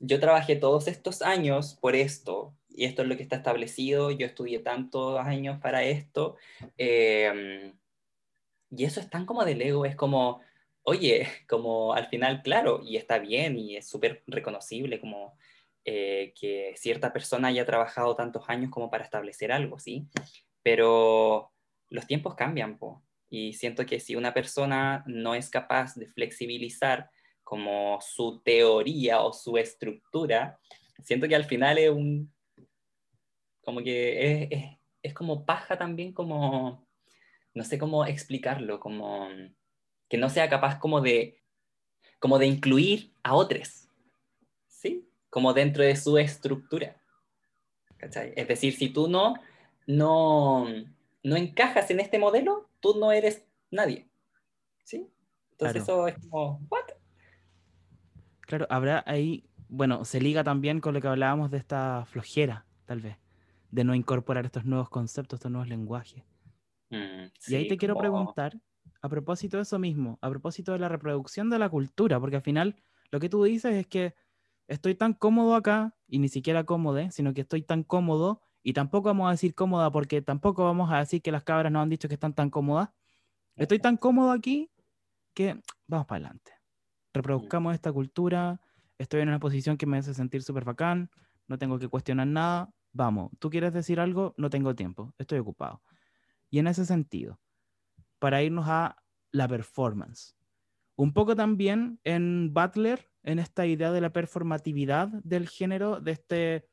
[0.00, 4.26] yo trabajé todos estos años por esto, y esto es lo que está establecido, yo
[4.26, 6.36] estudié tantos años para esto,
[6.78, 7.74] em,
[8.70, 10.40] y eso es tan como del ego, es como,
[10.82, 15.36] oye, como al final, claro, y está bien, y es súper reconocible como
[15.84, 20.08] eh, que cierta persona haya trabajado tantos años como para establecer algo, ¿sí?
[20.62, 21.52] Pero
[21.90, 27.10] los tiempos cambian, po, y siento que si una persona no es capaz de flexibilizar
[27.50, 30.60] como su teoría o su estructura,
[31.02, 32.32] siento que al final es un,
[33.60, 36.86] como que es, es como paja también, como,
[37.52, 39.28] no sé cómo explicarlo, como
[40.08, 41.42] que no sea capaz como de,
[42.20, 43.88] como de incluir a otros,
[44.68, 45.10] ¿sí?
[45.28, 47.02] Como dentro de su estructura.
[47.96, 48.32] ¿cachai?
[48.36, 49.34] Es decir, si tú no,
[49.88, 50.68] no,
[51.24, 54.08] no encajas en este modelo, tú no eres nadie,
[54.84, 55.10] ¿sí?
[55.50, 56.89] Entonces eso es como, ¿what?
[58.50, 63.00] Claro, habrá ahí, bueno, se liga también con lo que hablábamos de esta flojera, tal
[63.00, 63.16] vez,
[63.70, 66.24] de no incorporar estos nuevos conceptos, estos nuevos lenguajes.
[66.90, 68.60] Mm, y ahí te quiero preguntar,
[69.00, 72.42] a propósito de eso mismo, a propósito de la reproducción de la cultura, porque al
[72.42, 72.74] final
[73.12, 74.16] lo que tú dices es que
[74.66, 79.10] estoy tan cómodo acá, y ni siquiera cómodo, sino que estoy tan cómodo, y tampoco
[79.10, 82.08] vamos a decir cómoda porque tampoco vamos a decir que las cabras nos han dicho
[82.08, 82.90] que están tan cómodas.
[83.54, 84.72] Estoy tan cómodo aquí
[85.34, 86.59] que vamos para adelante.
[87.12, 88.60] Reproduzcamos esta cultura,
[88.98, 91.10] estoy en una posición que me hace sentir súper bacán,
[91.48, 95.82] no tengo que cuestionar nada, vamos, tú quieres decir algo, no tengo tiempo, estoy ocupado.
[96.50, 97.40] Y en ese sentido,
[98.18, 98.96] para irnos a
[99.32, 100.36] la performance.
[100.96, 106.68] Un poco también en Butler, en esta idea de la performatividad del género, de este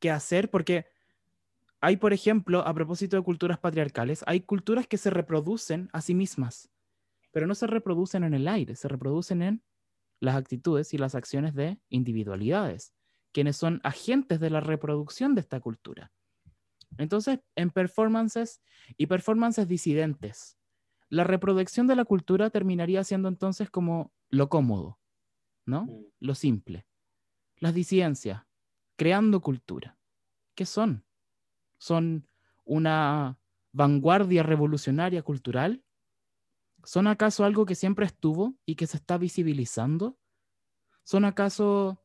[0.00, 0.86] qué hacer, porque
[1.80, 6.14] hay, por ejemplo, a propósito de culturas patriarcales, hay culturas que se reproducen a sí
[6.14, 6.70] mismas,
[7.32, 9.64] pero no se reproducen en el aire, se reproducen en
[10.20, 12.94] las actitudes y las acciones de individualidades,
[13.32, 16.12] quienes son agentes de la reproducción de esta cultura.
[16.98, 18.60] Entonces, en performances
[18.96, 20.58] y performances disidentes,
[21.08, 24.98] la reproducción de la cultura terminaría siendo entonces como lo cómodo,
[25.66, 25.86] ¿no?
[25.86, 26.04] Mm.
[26.20, 26.86] Lo simple.
[27.56, 28.42] Las disidencias,
[28.96, 29.98] creando cultura.
[30.54, 31.04] ¿Qué son?
[31.78, 32.28] ¿Son
[32.64, 33.38] una
[33.72, 35.82] vanguardia revolucionaria cultural?
[36.84, 40.18] ¿Son acaso algo que siempre estuvo y que se está visibilizando?
[41.04, 42.02] ¿Son acaso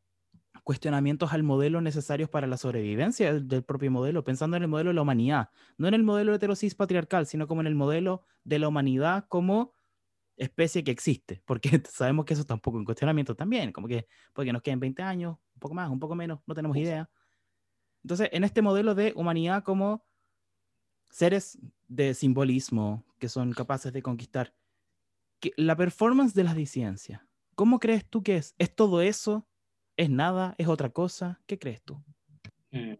[0.64, 4.96] cuestionamientos al modelo necesarios para la sobrevivencia del, propio modelo, pensando en el modelo de
[4.96, 8.68] la humanidad, no en el modelo heterosis patriarcal, sino como en el modelo de la
[8.68, 9.74] humanidad como
[10.36, 14.08] especie que existe, porque sabemos que eso está un poco en cuestionamiento también, como que
[14.34, 17.10] porque nos queden 20 años, un poco más, un poco menos, no tenemos idea.
[18.04, 20.06] Entonces, en este modelo de humanidad como
[21.10, 24.54] seres de simbolismo que son capaces de conquistar,
[25.40, 27.22] que la performance de las disidencias,
[27.56, 28.56] ¿cómo crees tú que es?
[28.58, 29.48] ¿Es todo eso?
[29.96, 30.56] ¿Es nada?
[30.58, 31.42] ¿Es otra cosa?
[31.46, 32.04] ¿Qué crees tú?
[32.72, 32.94] Mm,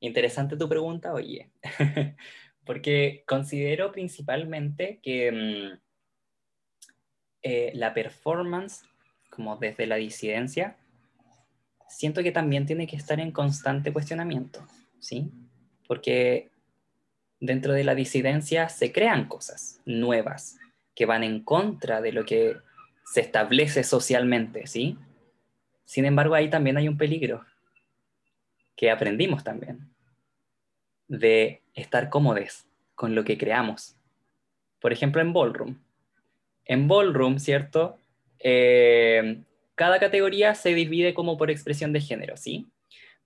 [0.00, 1.50] interesante tu pregunta, oye,
[2.64, 5.78] porque considero principalmente que mm,
[7.42, 8.82] eh, la performance,
[9.30, 10.76] como desde la disidencia,
[11.88, 14.64] siento que también tiene que estar en constante cuestionamiento,
[14.98, 15.30] ¿sí?
[15.86, 16.50] Porque
[17.40, 20.58] dentro de la disidencia se crean cosas nuevas
[20.94, 22.56] que van en contra de lo que
[23.04, 24.96] se establece socialmente, ¿sí?
[25.84, 27.44] Sin embargo, ahí también hay un peligro
[28.76, 29.90] que aprendimos también,
[31.08, 33.96] de estar cómodos con lo que creamos.
[34.80, 35.78] Por ejemplo, en Ballroom,
[36.64, 37.98] en Ballroom, ¿cierto?
[38.38, 39.42] Eh,
[39.74, 42.70] cada categoría se divide como por expresión de género, ¿sí?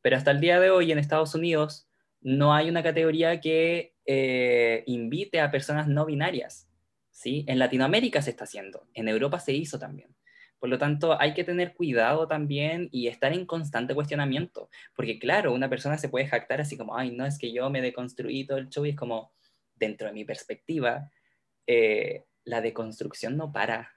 [0.01, 1.89] Pero hasta el día de hoy en Estados Unidos
[2.21, 6.69] no hay una categoría que eh, invite a personas no binarias,
[7.15, 7.45] ¿sí?
[7.49, 10.15] En Latinoamérica se está haciendo, en Europa se hizo también.
[10.59, 15.53] Por lo tanto, hay que tener cuidado también y estar en constante cuestionamiento, porque claro,
[15.53, 18.59] una persona se puede jactar así como, ay, no, es que yo me deconstruí todo
[18.59, 19.33] el show y es como,
[19.75, 21.11] dentro de mi perspectiva,
[21.67, 23.93] eh, la deconstrucción no para.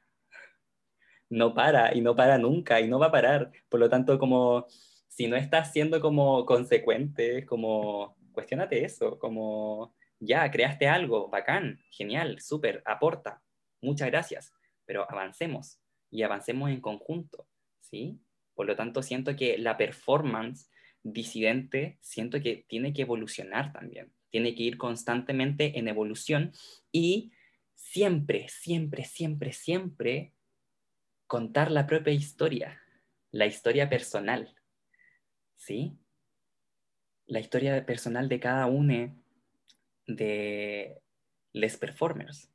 [1.30, 3.52] No para y no para nunca y no va a parar.
[3.68, 4.68] Por lo tanto, como
[5.08, 12.40] si no estás siendo como consecuente, como cuestionate eso, como ya creaste algo, bacán, genial,
[12.40, 13.44] súper, aporta,
[13.82, 14.54] muchas gracias,
[14.86, 17.48] pero avancemos y avancemos en conjunto,
[17.80, 18.20] ¿sí?
[18.54, 20.70] Por lo tanto, siento que la performance
[21.04, 26.52] disidente, siento que tiene que evolucionar también, tiene que ir constantemente en evolución
[26.92, 27.32] y
[27.76, 30.34] siempre, siempre, siempre, siempre
[31.28, 32.82] contar la propia historia,
[33.32, 34.56] la historia personal,
[35.56, 35.98] ¿sí?
[37.26, 39.16] La historia personal de cada uno
[40.08, 41.02] de
[41.54, 42.50] les performers,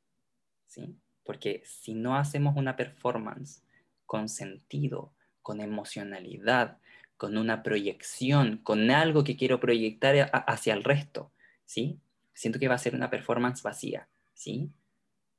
[0.67, 0.97] ¿sí?
[1.23, 3.63] Porque si no hacemos una performance
[4.05, 6.79] con sentido, con emocionalidad,
[7.17, 11.31] con una proyección, con algo que quiero proyectar hacia el resto,
[11.65, 11.99] ¿sí?
[12.33, 14.71] Siento que va a ser una performance vacía, ¿sí?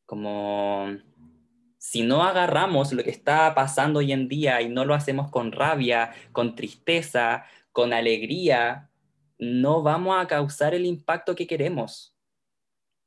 [0.06, 0.96] como
[1.78, 5.52] si no agarramos lo que está pasando hoy en día y no lo hacemos con
[5.52, 8.88] rabia, con tristeza, con alegría,
[9.38, 12.16] no vamos a causar el impacto que queremos.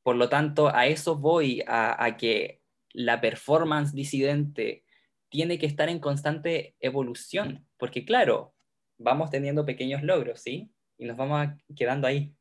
[0.03, 2.61] Por lo tanto, a eso voy, a, que
[2.93, 4.85] la performance disidente
[5.29, 8.55] tiene que estar en constante evolución, porque claro,
[8.97, 10.71] vamos teniendo pequeños logros, ¿sí?
[10.97, 12.33] Y nos vamos quedando ahí,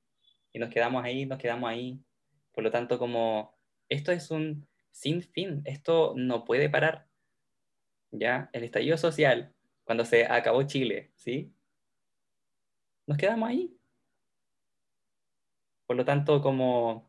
[0.53, 2.01] y nos quedamos ahí, nos quedamos ahí.
[2.53, 7.07] Por lo tanto, como esto es un sin fin, esto no puede parar.
[8.12, 8.49] ¿Ya?
[8.53, 9.53] El estallido social,
[9.85, 11.53] cuando se acabó Chile, ¿sí?
[13.07, 13.77] Nos quedamos ahí.
[15.87, 17.09] Por lo tanto, como,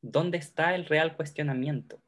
[0.00, 2.00] ¿dónde está el real cuestionamiento?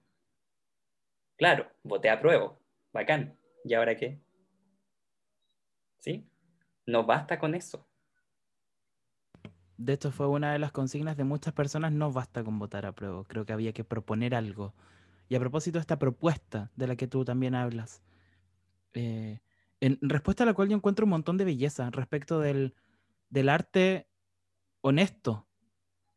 [1.37, 2.57] Claro, voté a prueba,
[2.93, 3.37] bacán.
[3.65, 4.21] ¿Y ahora qué?
[5.99, 6.29] ¿Sí?
[6.87, 7.87] No basta con eso.
[9.77, 12.93] De hecho, fue una de las consignas de muchas personas, no basta con votar a
[12.93, 14.73] prueba, creo que había que proponer algo.
[15.29, 18.03] Y a propósito de esta propuesta de la que tú también hablas,
[18.95, 19.41] eh,
[19.81, 22.75] en respuesta a la cual yo encuentro un montón de belleza respecto del,
[23.29, 24.09] del arte
[24.81, 25.49] honesto,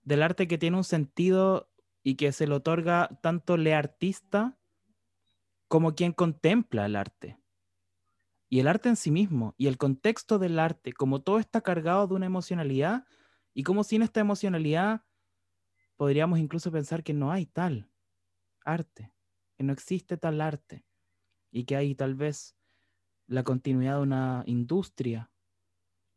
[0.04, 1.69] del arte que tiene un sentido
[2.04, 4.58] y que se le otorga tanto le artista
[5.67, 7.39] como quien contempla el arte.
[8.50, 12.08] Y el arte en sí mismo y el contexto del arte, como todo está cargado
[12.08, 13.06] de una emocionalidad
[13.54, 15.04] y como sin esta emocionalidad
[15.95, 17.91] podríamos incluso pensar que no hay tal
[18.63, 19.13] arte,
[19.58, 20.86] que no existe tal arte
[21.52, 22.56] y que hay tal vez
[23.28, 25.30] la continuidad de una industria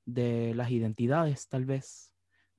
[0.04, 2.12] de las identidades, tal vez,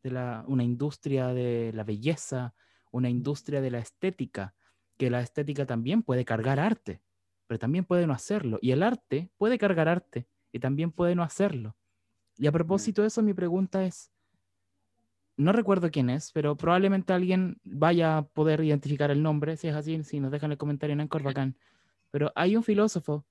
[0.04, 2.54] de la, una industria de la belleza,
[2.92, 4.56] una industria de la estética,
[4.98, 7.02] que la estética también puede cargar arte,
[7.48, 8.60] pero también puede no hacerlo.
[8.62, 11.76] Y el arte puede cargar arte y también puede no hacerlo.
[12.38, 14.12] Y a propósito de eso, mi pregunta es,
[15.36, 19.76] no recuerdo quién es, pero probablemente alguien vaya a poder identificar el nombre, si es
[19.76, 21.58] así, si nos dejan el comentario en Anchor, bacán.
[22.12, 23.26] Pero hay un filósofo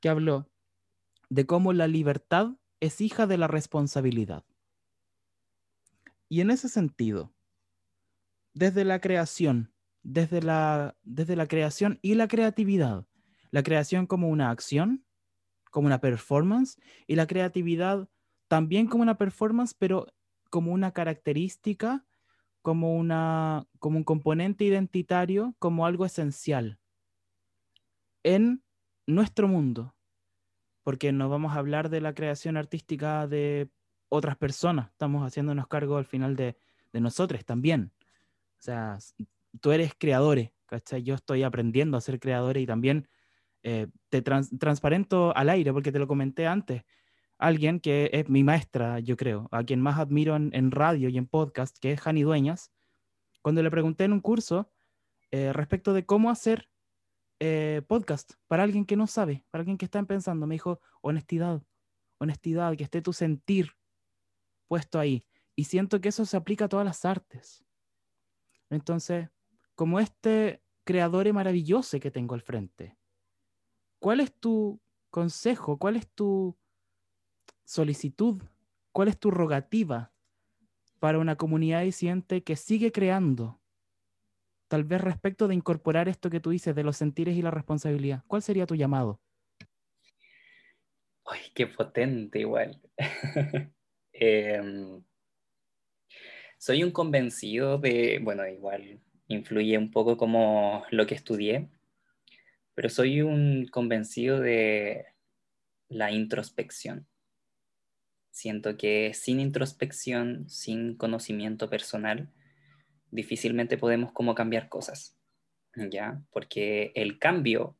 [0.00, 0.48] que habló
[1.28, 4.44] de cómo la libertad es hija de la responsabilidad.
[6.28, 7.32] Y en ese sentido,
[8.52, 13.06] desde la creación, desde la, desde la creación y la creatividad,
[13.50, 15.04] la creación como una acción,
[15.70, 18.08] como una performance, y la creatividad
[18.48, 20.06] también como una performance, pero
[20.50, 22.04] como una característica,
[22.62, 26.78] como, una, como un componente identitario, como algo esencial
[28.24, 28.64] en
[29.06, 29.93] nuestro mundo,
[30.84, 33.68] porque no vamos a hablar de la creación artística de
[34.08, 36.56] otras personas, estamos haciéndonos cargo al final de,
[36.92, 37.92] de nosotros también.
[38.58, 38.98] O sea,
[39.60, 41.02] tú eres creador, ¿cachai?
[41.02, 43.08] Yo estoy aprendiendo a ser creador y también
[43.62, 46.84] eh, te transparento al aire, porque te lo comenté antes.
[47.38, 51.26] Alguien que es mi maestra, yo creo, a quien más admiro en, radio y en
[51.26, 52.72] podcast, que es Jani Dueñas,
[53.42, 54.70] cuando le pregunté en un curso
[55.30, 56.68] eh, respecto de cómo hacer
[57.40, 60.46] eh, podcast para alguien que no sabe, para alguien que está pensando.
[60.46, 61.62] Me dijo, honestidad,
[62.18, 63.72] honestidad, que esté tu sentir
[64.68, 65.26] puesto ahí.
[65.56, 67.64] Y siento que eso se aplica a todas las artes.
[68.70, 69.28] Entonces,
[69.74, 72.98] como este creador maravilloso que tengo al frente,
[73.98, 75.78] ¿cuál es tu consejo?
[75.78, 76.56] ¿Cuál es tu
[77.64, 78.42] solicitud?
[78.92, 80.12] ¿Cuál es tu rogativa
[80.98, 83.60] para una comunidad disidente que sigue creando,
[84.74, 88.24] tal vez respecto de incorporar esto que tú dices de los sentires y la responsabilidad,
[88.26, 89.20] ¿cuál sería tu llamado?
[91.24, 92.82] Ay, qué potente igual.
[94.12, 95.00] Em,
[96.58, 101.68] soy un convencido de, bueno, igual influye un poco como lo que estudié,
[102.74, 105.06] pero soy un convencido de
[105.88, 107.06] la introspección.
[108.32, 112.32] Siento que sin introspección, sin conocimiento personal,
[113.14, 115.16] difícilmente podemos como cambiar cosas,
[115.76, 116.20] ¿ya?
[116.32, 117.76] Porque el cambio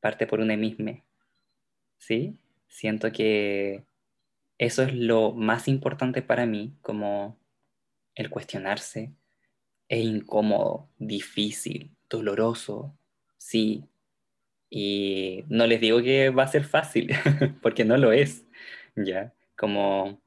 [0.00, 1.04] parte por un emisme,
[1.98, 2.36] ¿sí?
[2.66, 3.84] Siento que
[4.58, 7.38] eso es lo más importante para mí, como
[8.16, 9.12] el cuestionarse,
[9.88, 12.98] es incómodo, difícil, doloroso,
[13.38, 13.84] sí.
[14.68, 17.10] Y no les digo que va a ser fácil,
[17.62, 18.44] porque no lo es,
[18.96, 19.32] ¿ya?
[19.56, 20.20] Como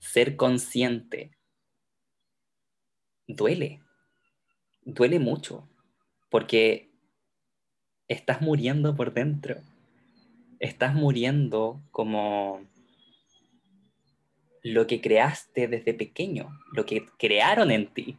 [0.00, 1.35] ser consciente
[3.26, 3.80] duele,
[4.84, 5.68] duele mucho,
[6.30, 6.90] porque
[8.08, 9.56] estás muriendo por dentro,
[10.58, 12.66] estás muriendo como
[14.62, 18.18] lo que creaste desde pequeño, lo que crearon en ti.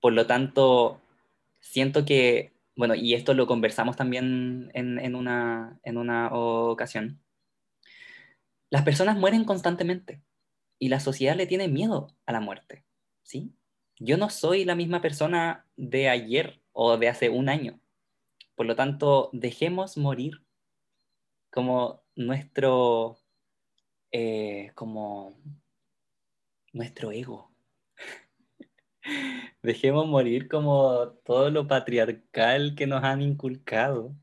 [0.00, 1.00] Por lo tanto,
[1.60, 7.20] siento que, bueno, y esto lo conversamos también en, una, en una ocasión,
[8.70, 10.22] las personas mueren constantemente
[10.78, 12.84] y la sociedad le tiene miedo a la muerte,
[13.22, 13.52] ¿sí?
[13.98, 17.80] Yo no soy la misma persona de ayer o de hace un año.
[18.54, 20.42] Por lo tanto, dejemos morir
[21.50, 23.18] como nuestro,
[24.12, 25.38] eh, como
[26.72, 27.50] nuestro ego.
[29.62, 34.14] dejemos morir como todo lo patriarcal que nos han inculcado.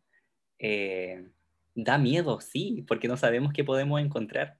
[0.59, 1.29] Eh,
[1.75, 4.59] da miedo, sí, porque no sabemos qué podemos encontrar,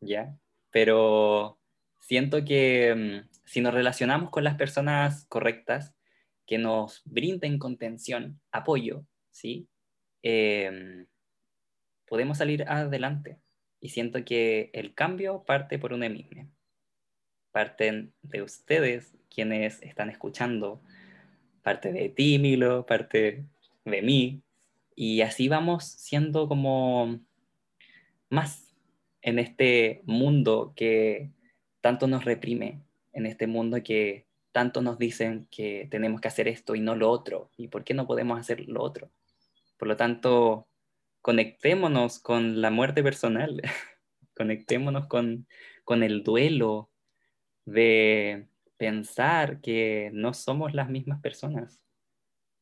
[0.00, 0.38] ¿ya?
[0.70, 1.58] Pero
[2.00, 5.94] siento que mm, si nos relacionamos con las personas correctas,
[6.46, 9.68] que nos brinden contención, apoyo, ¿sí?
[10.22, 11.06] Em,
[12.06, 13.38] podemos salir adelante.
[13.80, 16.48] Y siento que el cambio parte por uno mismo.
[17.50, 20.82] Parten de ustedes, quienes están escuchando,
[21.62, 23.44] parte de ti, Milo, parte
[23.84, 24.42] de mí.
[24.94, 27.20] Y así vamos siendo como
[28.28, 28.74] más
[29.22, 31.30] en este mundo que
[31.80, 32.82] tanto nos reprime,
[33.12, 37.10] en este mundo que tanto nos dicen que tenemos que hacer esto y no lo
[37.10, 37.50] otro.
[37.56, 39.10] ¿Y por qué no podemos hacer lo otro?
[39.78, 40.68] Por lo tanto,
[41.22, 43.62] conectémonos con la muerte personal,
[44.36, 45.46] conectémonos con,
[45.84, 46.90] con el duelo
[47.64, 51.80] de pensar que no somos las mismas personas.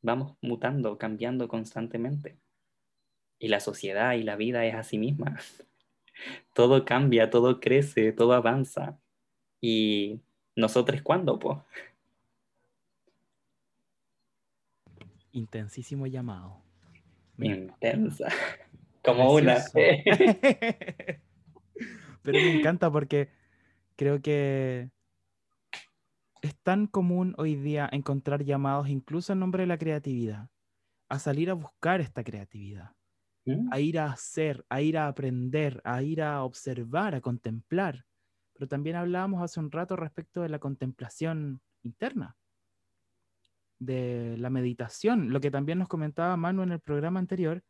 [0.02, 2.38] Vamos mutando, cambiando constantemente.
[3.38, 5.38] Y la sociedad y la vida es así misma.
[6.54, 8.98] todo cambia, todo crece, todo avanza.
[9.60, 10.20] Y
[10.56, 11.64] nosotros, ¿cuándo, po?
[15.32, 16.62] Intensísimo llamado.
[17.38, 18.28] Intensa.
[19.04, 19.56] Como una.
[22.22, 23.30] Pero me encanta porque
[23.96, 24.90] creo que
[26.42, 30.48] es tan común hoy día encontrar llamados, incluso en nombre de la creatividad,
[31.08, 32.92] a salir a buscar esta creatividad,
[33.46, 33.72] ¿Mm?
[33.72, 38.06] a ir a hacer, a ir a aprender, a ir a observar, a contemplar.
[38.60, 42.36] Pero también hablábamos hace un rato respecto de la contemplación interna,
[43.78, 47.64] de la meditación, lo que también nos comentaba Manu en el programa anterior,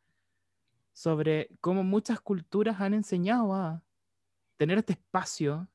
[0.93, 3.84] sobre cómo muchas culturas han enseñado a
[4.57, 5.68] tener este espacio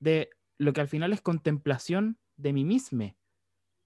[0.00, 3.14] de lo que al final es contemplación de mí mismo.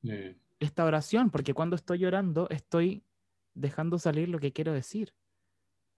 [0.01, 0.39] Mm.
[0.59, 3.05] Esta oración, porque cuando estoy llorando estoy
[3.53, 5.13] dejando salir lo que quiero decir.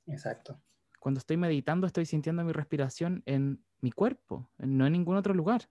[0.09, 0.61] Exacto.
[0.99, 5.69] Cuando estoy meditando estoy sintiendo mi respiración en mi cuerpo, no en ningún otro lugar.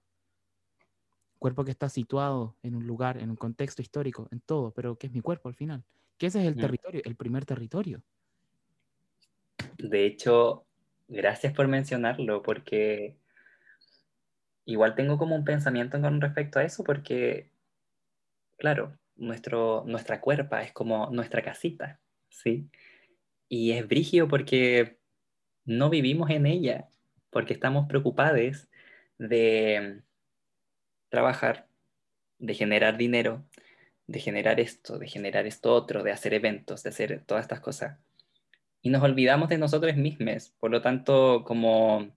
[1.40, 5.08] Cuerpo que está situado en un lugar, en un contexto histórico, en todo, pero que
[5.08, 5.84] es mi cuerpo al final.
[6.18, 6.60] Que ese es el Mm.
[6.62, 8.02] territorio, el primer territorio.
[9.78, 10.66] De hecho,
[11.08, 13.18] gracias por mencionarlo, porque
[14.66, 17.52] igual tengo como un pensamiento con respecto a eso, porque,
[18.58, 22.70] claro, nuestro, nuestra cuerpa es como nuestra casita, ¿sí?
[23.48, 25.00] Y es brígido porque
[25.66, 26.90] no vivimos en ella,
[27.30, 28.68] porque estamos preocupados
[29.18, 30.02] de
[31.10, 31.68] trabajar,
[32.40, 33.46] de generar dinero,
[34.08, 38.00] de generar esto, de generar esto otro, de hacer eventos, de hacer todas estas cosas.
[38.82, 40.54] Y nos olvidamos de nosotros mismos.
[40.60, 42.16] Por lo tanto, como,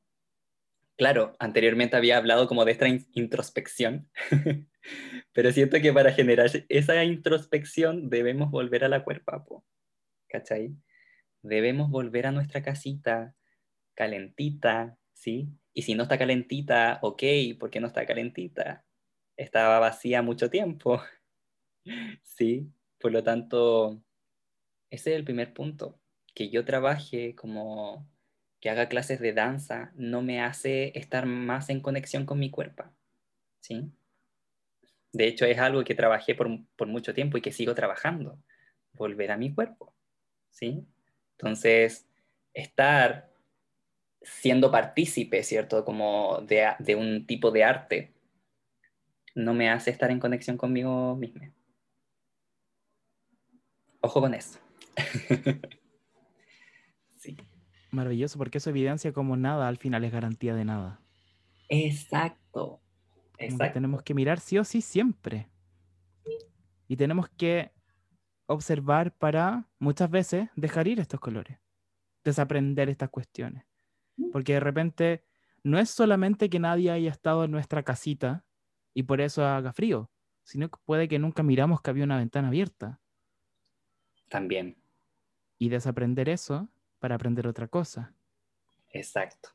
[0.96, 4.08] claro, anteriormente había hablado como de esta in- introspección,
[5.32, 9.64] pero siento que para generar esa introspección debemos volver a la cuerpa, po,
[10.28, 10.76] ¿cachai?
[11.42, 13.34] Debemos volver a nuestra casita
[13.94, 15.48] calentita, ¿sí?
[15.74, 17.22] Y si no está calentita, ok,
[17.58, 18.84] ¿por qué no está calentita?
[19.36, 21.00] Estaba vacía mucho tiempo,
[22.22, 22.72] ¿sí?
[22.98, 24.02] Por lo tanto,
[24.90, 26.00] ese es el primer punto.
[26.34, 28.08] Que yo trabaje como
[28.60, 32.84] que haga clases de danza no me hace estar más en conexión con mi cuerpo,
[33.60, 33.92] ¿sí?
[35.12, 38.38] De hecho, es algo que trabajé por, por mucho tiempo y que sigo trabajando.
[38.92, 39.94] Volver a mi cuerpo,
[40.50, 40.86] ¿sí?
[41.32, 42.06] Entonces,
[42.54, 43.29] estar
[44.22, 45.84] siendo partícipe, ¿cierto?
[45.84, 48.14] Como de, de un tipo de arte,
[49.34, 51.42] no me hace estar en conexión conmigo mismo.
[54.00, 54.58] Ojo con eso.
[57.16, 57.36] sí,
[57.90, 61.00] Maravilloso, porque eso evidencia como nada al final es garantía de nada.
[61.68, 62.80] exacto.
[63.36, 63.72] Que Exacto.
[63.74, 65.50] tenemos que mirar sí o sí siempre.
[66.88, 67.72] Y tenemos que
[68.46, 71.58] observar para muchas veces dejar ir estos colores,
[72.24, 73.64] desaprender estas cuestiones.
[74.32, 75.24] Porque de repente
[75.62, 78.44] no es solamente que nadie haya estado en nuestra casita
[78.94, 80.10] y por eso haga frío,
[80.44, 83.00] sino que puede que nunca miramos que había una ventana abierta
[84.28, 84.76] También,
[85.58, 86.68] y desaprender eso
[86.98, 88.14] para aprender otra cosa.
[88.90, 89.50] exacto.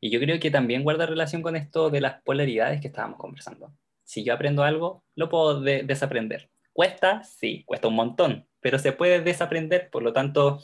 [0.00, 3.72] Y yo creo que también guarda relación con esto de las polaridades que estábamos conversando.
[4.02, 6.50] Si yo aprendo algo, lo puedo de- desaprender.
[6.72, 7.22] ¿Cuesta?
[7.22, 9.90] Sí, cuesta un montón, pero se puede desaprender.
[9.90, 10.60] Por lo tanto,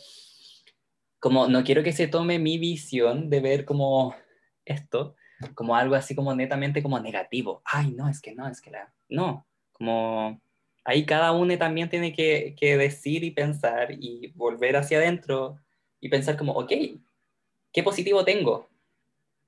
[1.19, 4.15] como no quiero que se tome mi visión de ver como
[4.65, 5.17] esto,
[5.55, 7.63] como algo así como netamente como negativo.
[7.65, 8.93] Ay, no, es que no, es que la...
[9.09, 10.41] No, como
[10.85, 15.59] ahí cada uno también tiene que, que decir y pensar y volver hacia adentro
[16.01, 16.73] y pensar como, ok,
[17.73, 18.69] ¿qué positivo tengo?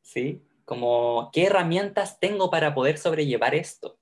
[0.03, 0.43] ¿Sí?
[0.65, 3.99] Como, ¿qué herramientas tengo para poder sobrellevar esto?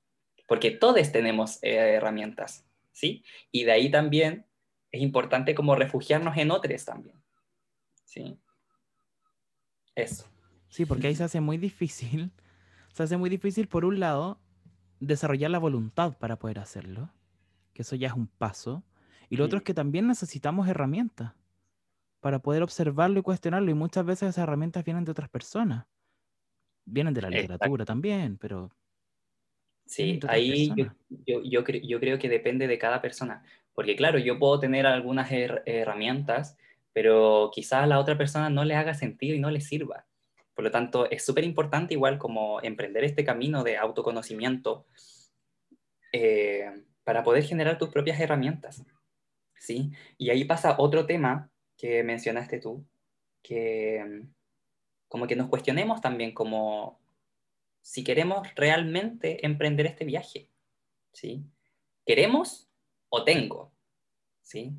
[0.49, 3.23] Porque todos tenemos eh, herramientas, ¿sí?
[3.53, 4.47] Y de ahí también
[4.91, 7.17] es importante como refugiarnos en otros también,
[8.07, 8.41] ¿sí?
[9.95, 10.27] Eso.
[10.71, 12.33] Sí, porque ahí se hace muy difícil
[12.97, 14.41] se hace muy difícil, por un lado,
[15.01, 17.11] desarrollar la voluntad para poder hacerlo,
[17.75, 18.85] que eso ya es un paso,
[19.29, 21.35] y lo otro es que también necesitamos herramientas
[22.21, 25.85] para poder observarlo y cuestionarlo, y muchas veces esas herramientas vienen de otras personas,
[26.87, 28.71] vienen de la literatura también, pero...
[29.85, 30.87] Sí, ahí yo,
[31.27, 33.45] yo, yo, yo, creo que depende de cada persona,
[33.75, 36.57] porque claro, yo puedo tener algunas herramientas,
[36.97, 40.07] pero quizás a la otra persona no le haga sentido y no le sirva.
[40.55, 44.87] Por lo tanto, es súper importante igual como emprender este camino de autoconocimiento
[46.11, 48.83] eh, para poder generar tus propias herramientas.
[49.59, 49.93] ¿sí?
[50.17, 52.89] Y ahí pasa otro tema que mencionaste tú,
[53.43, 54.23] que
[55.07, 56.99] como que nos cuestionemos también como
[57.83, 60.49] si queremos realmente emprender este viaje.
[61.13, 61.45] ¿sí?
[62.07, 62.71] ¿Queremos
[63.11, 63.75] o tengo?
[64.41, 64.73] ¿sí?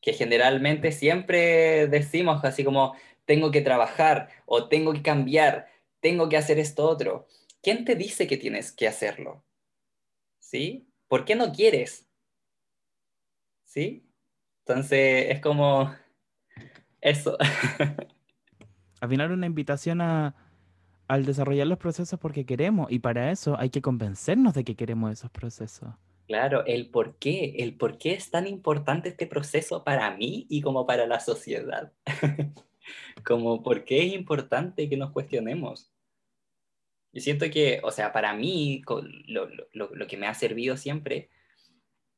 [0.00, 2.94] Que generalmente siempre decimos así como,
[3.24, 5.68] tengo que trabajar o tengo que cambiar,
[6.00, 7.26] tengo que hacer esto otro.
[7.62, 9.44] ¿Quién te dice que tienes que hacerlo?
[10.38, 10.88] ¿Sí?
[11.06, 12.08] ¿Por qué no quieres?
[13.64, 14.04] ¿Sí?
[14.66, 15.94] Entonces es como
[17.00, 17.36] eso.
[19.00, 20.34] Al final una invitación a,
[21.08, 25.12] al desarrollar los procesos porque queremos y para eso hay que convencernos de que queremos
[25.12, 25.88] esos procesos.
[26.30, 30.62] Claro, el por qué, el por qué es tan importante este proceso para mí y
[30.62, 31.92] como para la sociedad.
[33.26, 35.92] como por qué es importante que nos cuestionemos.
[37.12, 38.80] Yo siento que, o sea, para mí,
[39.26, 41.30] lo, lo, lo, que me ha servido siempre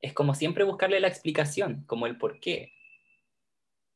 [0.02, 2.74] es como siempre buscarle la explicación, como el por qué.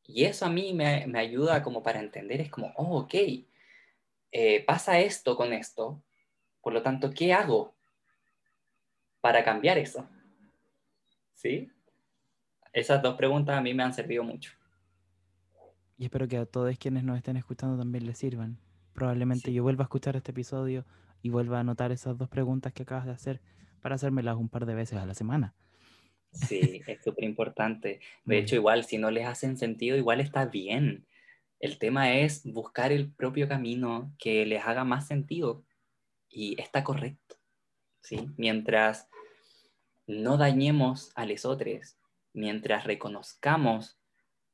[0.03, 3.15] Y eso a mí me, me ayuda como para entender, es como, oh, ok,
[4.33, 6.03] eh, pasa esto con esto,
[6.63, 7.76] por lo tanto, ¿qué hago
[9.27, 10.09] para cambiar eso?
[11.35, 11.69] ¿Sí?
[12.73, 14.53] Esas dos preguntas a mí me han servido mucho.
[15.99, 18.61] Y espero que a todos quienes nos estén escuchando también les sirvan.
[18.93, 20.87] Probablemente yo vuelva a escuchar este episodio
[21.23, 23.41] y vuelva a anotar esas dos preguntas que acabas de hacer
[23.83, 25.57] para hacérmelas un par de veces a la semana.
[26.31, 27.99] Sí, es súper importante.
[28.25, 31.05] De hecho, igual, si no les hacen sentido, igual está bien.
[31.59, 35.65] El tema es buscar el propio camino que les haga más sentido
[36.31, 37.26] y está correcto.
[38.37, 39.09] Mientras
[40.07, 41.97] no dañemos a los otros,
[42.33, 43.99] mientras reconozcamos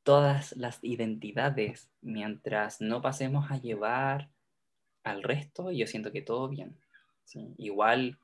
[0.03, 4.31] todas las identidades mientras no pasemos a llevar
[5.05, 6.79] al resto, yo siento que todo bien.
[7.59, 8.19] Igual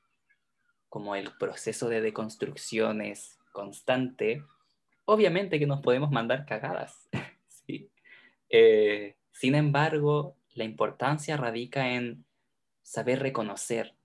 [0.89, 4.45] como el proceso de deconstrucción es constante,
[5.05, 7.09] obviamente que nos podemos mandar cagadas.
[8.51, 12.25] Eh, sin embargo, la importancia radica en
[12.81, 13.98] saber reconocer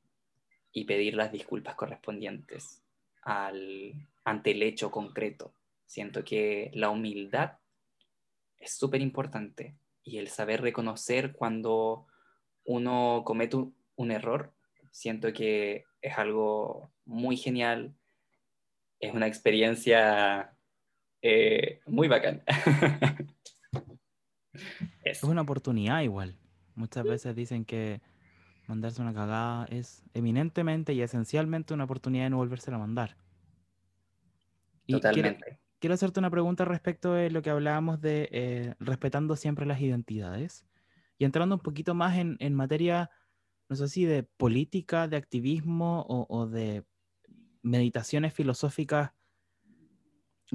[0.74, 2.84] y pedir las disculpas correspondientes
[3.22, 3.94] al,
[4.26, 5.54] ante el hecho concreto.
[5.86, 7.60] Siento que la humildad
[8.58, 12.08] es súper importante y el saber reconocer cuando
[12.66, 13.58] uno comete
[13.96, 14.54] un, error,
[14.92, 17.94] siento que es algo muy genial,
[19.00, 20.58] es una experiencia
[21.22, 22.44] eh, muy bacán.
[25.04, 26.38] es una oportunidad igual.
[26.76, 28.02] Muchas veces dicen que
[28.68, 33.18] mandarse una cagada es eminentemente y esencialmente una oportunidad de no volverse a mandar.
[34.88, 39.82] Totalmente quiero hacerte una pregunta respecto de lo que hablábamos de eh, respetando siempre las
[39.82, 40.66] identidades
[41.18, 43.12] y entrando un poquito más en, en materia,
[43.68, 46.86] no sé si de política, de activismo o, de
[47.64, 49.12] meditaciones filosóficas,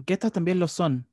[0.07, 1.07] que estas también lo son,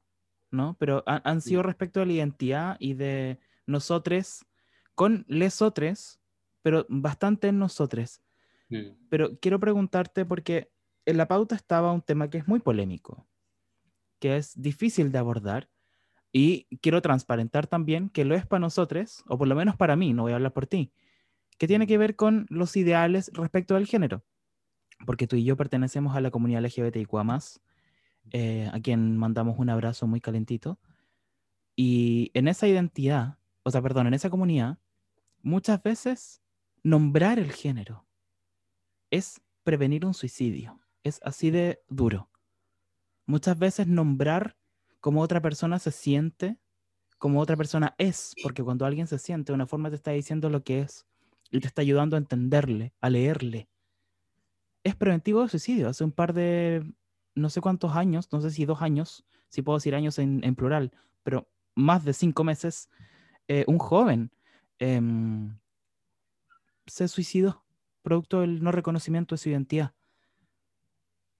[0.49, 0.77] ¿no?
[0.79, 4.45] Pero han, sido respecto de la identidad y de nosotros
[4.93, 6.21] con lesotres,
[6.65, 8.23] pero bastante en nosotros.
[8.69, 8.97] Mm.
[9.09, 10.71] Pero quiero preguntarte porque
[11.05, 13.27] en la pauta estaba un tema que es muy polémico,
[14.19, 15.69] que es difícil de abordar
[16.31, 20.11] y quiero transparentar también que lo es para nosotros, o por lo menos para mí,
[20.11, 20.91] no voy a hablar por ti,
[21.59, 24.25] que tiene que ver con los ideales respecto al género,
[25.05, 27.41] porque tú y yo pertenecemos a la comunidad LGBTIQA+,
[28.31, 30.79] eh, a quien mandamos un abrazo muy calentito,
[31.75, 34.79] y en esa identidad, o sea, perdón, en esa comunidad,
[35.43, 36.41] muchas veces
[36.85, 38.05] nombrar el género
[39.09, 42.29] es prevenir un suicidio, es así de duro
[43.25, 44.55] muchas veces nombrar
[44.99, 46.57] cómo otra persona se siente,
[47.17, 50.49] como otra persona es, porque cuando alguien se siente, de una forma te está diciendo
[50.49, 51.05] lo que es
[51.51, 53.69] y te está ayudando a entenderle, a leerle.
[54.83, 55.89] Es preventivo de suicidio.
[55.89, 56.93] Hace un par de,
[57.33, 60.91] no sé cuántos años, no sé si dos años, si puedo decir años en, plural,
[61.23, 62.89] pero más de cinco meses,
[63.47, 64.31] eh, un joven
[64.79, 65.57] em,
[66.87, 67.63] se suicidó
[68.01, 69.93] producto del no reconocimiento de su identidad.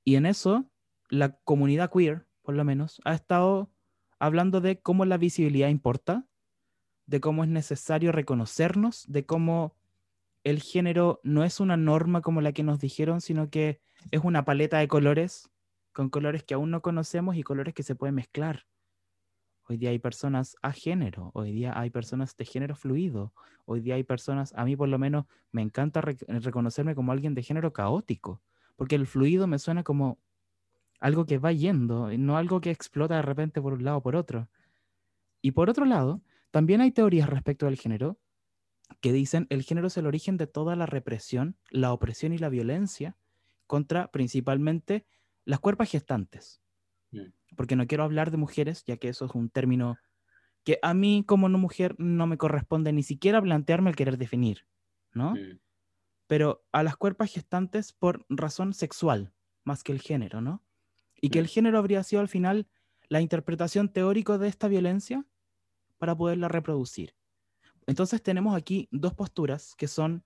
[0.03, 0.65] Y en eso
[1.09, 3.71] la comunidad queer, por lo menos, ha estado
[4.19, 6.25] hablando de cómo la visibilidad importa,
[7.05, 9.75] de cómo es necesario reconocernos, de cómo
[10.43, 13.81] el género no es una norma como la que nos dijeron, sino que
[14.11, 15.51] es una paleta de colores,
[15.91, 18.65] con colores que aún no conocemos y colores que se pueden mezclar.
[19.67, 23.33] Hoy día hay personas a género, hoy día hay personas de género fluido,
[23.65, 27.41] hoy día hay personas, a mí por lo menos me encanta reconocerme como alguien de
[27.41, 28.43] género caótico,
[28.75, 30.19] porque el fluido me suena como
[30.99, 34.15] algo que va yendo, no algo que explota de repente por un lado o por
[34.15, 34.49] otro.
[35.41, 38.19] Y por otro lado, también hay teorías respecto al género
[39.01, 42.49] que dicen el género es el origen de toda la represión, la opresión y la
[42.49, 43.17] violencia
[43.65, 45.07] contra principalmente
[45.43, 46.61] las cuerpos gestantes.
[47.15, 47.55] Mm.
[47.55, 49.97] Porque no quiero hablar de mujeres, ya que eso es un término
[50.63, 54.67] que a mí como no mujer no me corresponde ni siquiera plantearme el querer definir,
[55.13, 55.35] ¿no?
[55.35, 55.59] Mm.
[56.27, 59.31] Pero a las cuerpos gestantes por razón sexual,
[59.63, 60.63] más que el género, ¿no?
[61.21, 62.67] Y que el género habría sido al final
[63.09, 65.25] la interpretación teórica de esta violencia
[65.97, 67.15] para poderla reproducir.
[67.87, 70.23] Entonces tenemos aquí dos posturas que son,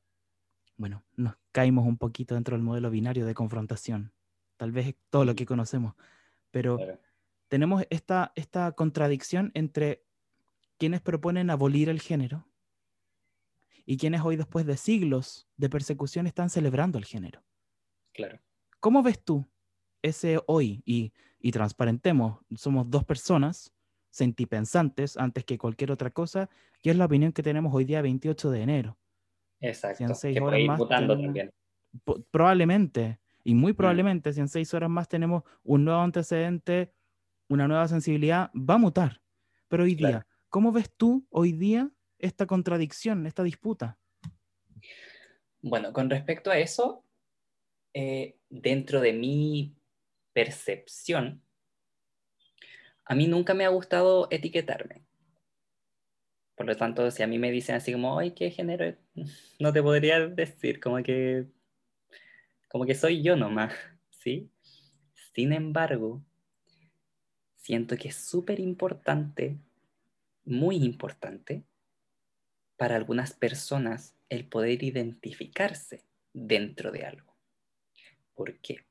[0.77, 4.13] bueno, nos caímos un poquito dentro del modelo binario de confrontación,
[4.55, 5.95] tal vez todo lo que conocemos,
[6.51, 6.79] pero
[7.47, 10.03] tenemos esta, esta contradicción entre
[10.77, 12.47] quienes proponen abolir el género
[13.85, 17.43] y quienes hoy, después de siglos de persecución, están celebrando el género.
[18.13, 18.39] Claro.
[18.79, 19.45] ¿Cómo ves tú
[20.01, 20.83] ese hoy?
[20.85, 23.73] Y, y transparentemos, somos dos personas
[24.11, 26.49] sentipensantes antes que cualquier otra cosa,
[26.81, 28.97] y es la opinión que tenemos hoy día 28 de enero.
[29.59, 30.05] Exacto.
[30.21, 31.51] que horas más también.
[32.31, 33.19] Probablemente,
[33.49, 36.93] y muy probablemente, si en seis horas más tenemos un nuevo antecedente,
[37.47, 39.23] una nueva sensibilidad, va a mutar.
[39.67, 41.89] Pero hoy día, ¿cómo ves tú hoy día
[42.19, 43.97] esta contradicción, esta disputa?
[45.63, 47.03] Bueno, con respecto a eso,
[47.95, 49.75] eh, dentro de mi
[50.31, 51.41] percepción,
[53.03, 55.07] a mí nunca me ha gustado etiquetarme.
[56.53, 58.95] Por lo tanto, si a mí me dicen así como, ay, ¿qué género?
[59.59, 61.47] No te podría decir, como que,
[62.69, 63.73] como que soy yo nomás,
[64.09, 64.49] ¿sí?
[65.33, 66.23] Sin embargo,
[67.55, 69.57] siento que es súper importante,
[70.45, 71.63] muy importante,
[72.77, 77.35] para algunas personas el poder identificarse dentro de algo.
[78.33, 78.85] ¿Por qué?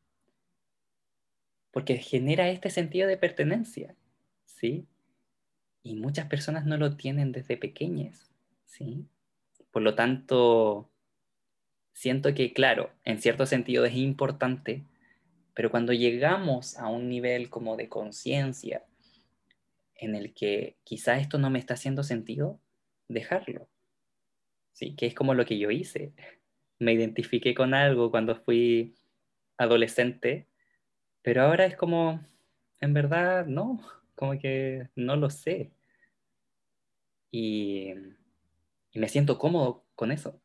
[1.71, 3.97] Porque genera este sentido de pertenencia.
[4.59, 4.87] ¿sí?
[5.83, 8.31] Y muchas personas no lo tienen desde pequeñas,
[8.65, 9.07] ¿sí?
[9.71, 10.91] Por lo tanto,
[11.99, 14.85] siento que, claro, en cierto sentido es importante,
[15.53, 18.85] pero cuando llegamos a un nivel como de conciencia
[19.97, 22.61] en el que quizá esto no me está haciendo sentido,
[23.09, 23.69] dejarlo.
[24.73, 26.13] Sí, que es como lo que yo hice.
[26.79, 28.95] Me identifiqué con algo cuando fui
[29.57, 30.47] adolescente,
[31.23, 32.21] pero ahora es como,
[32.81, 33.81] en verdad, no,
[34.15, 35.73] como que no lo sé.
[37.33, 37.93] Y,
[38.95, 40.41] me siento cómodo con eso.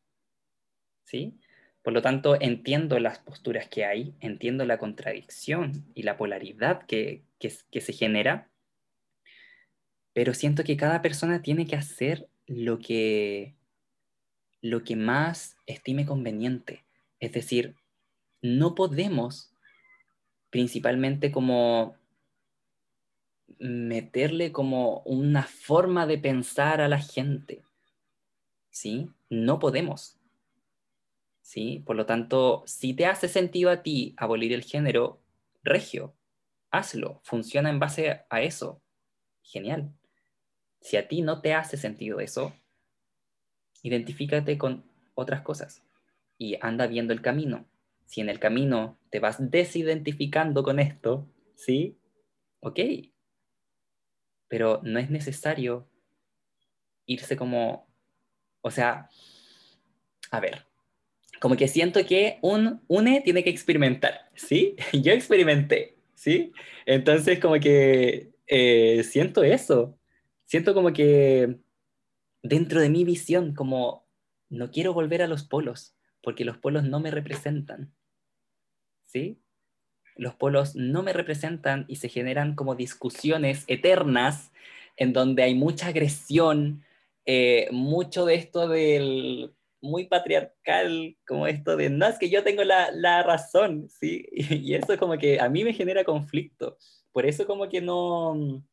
[1.03, 1.39] ¿Sí?
[1.83, 7.23] Por lo tanto, entiendo las posturas que hay, entiendo la contradicción y la polaridad que,
[7.39, 8.49] que, se genera,
[10.13, 13.55] pero siento que cada persona tiene que hacer lo que,
[14.61, 16.85] lo que más estime conveniente.
[17.19, 17.75] Es decir,
[18.41, 19.53] no podemos
[20.49, 21.97] principalmente como
[23.59, 27.61] meterle como una forma de pensar a la gente.
[28.69, 29.09] ¿Sí?
[29.29, 30.17] No podemos.
[31.43, 31.83] ¿Sí?
[31.85, 35.21] Por lo tanto, si te hace sentido a ti abolir el género,
[35.61, 36.15] regio,
[36.71, 38.81] hazlo, funciona en base a eso.
[39.43, 39.93] Genial.
[40.81, 42.53] Si a ti no te hace sentido eso,
[43.83, 44.83] identifícate con
[45.13, 45.83] otras cosas
[46.39, 47.67] y anda viendo el camino.
[48.05, 51.99] Si en el camino te vas desidentificando con esto, ¿sí?
[52.61, 52.79] Ok,
[54.53, 55.89] pero no es necesario
[57.07, 57.87] irse como,
[58.61, 59.09] o sea,
[60.31, 60.67] a ver,
[61.43, 64.77] como que siento que un UNE tiene que experimentar, ¿sí?
[64.93, 66.53] Yo experimenté, ¿sí?
[66.85, 69.99] Entonces como que eh, siento eso,
[70.45, 71.57] siento como que
[72.43, 74.07] dentro de mi visión, como
[74.47, 77.93] no quiero volver a los polos, porque los polos no me representan,
[79.03, 79.37] ¿sí?
[80.15, 84.53] los polos no me representan y se generan como discusiones eternas
[84.95, 86.85] en donde hay mucha agresión,
[87.25, 89.53] eh, mucho de esto del
[89.83, 94.25] muy patriarcal, como esto de, no, es que yo tengo la, la razón, ¿sí?
[94.31, 96.77] Y, eso como que a mí me genera conflicto.
[97.11, 98.63] Por eso como que no...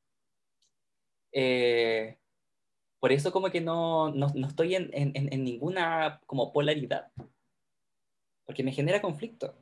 [1.33, 2.17] Eh,
[3.01, 7.11] por eso como que no, no, no estoy en, en, en ninguna como polaridad.
[8.47, 9.57] Porque me genera conflicto.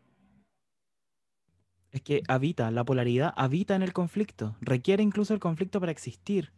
[1.93, 6.53] Es que habita, la polaridad habita en el conflicto, requiere incluso el conflicto para existir.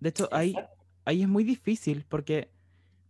[0.00, 0.56] De hecho, ahí,
[1.04, 2.50] ahí es muy difícil porque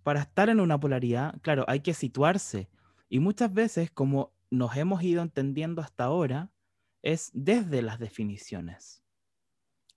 [0.03, 2.68] para estar en una polaridad, claro, hay que situarse.
[3.09, 6.50] Y muchas veces, como nos hemos ido entendiendo hasta ahora,
[7.03, 9.03] es desde las definiciones,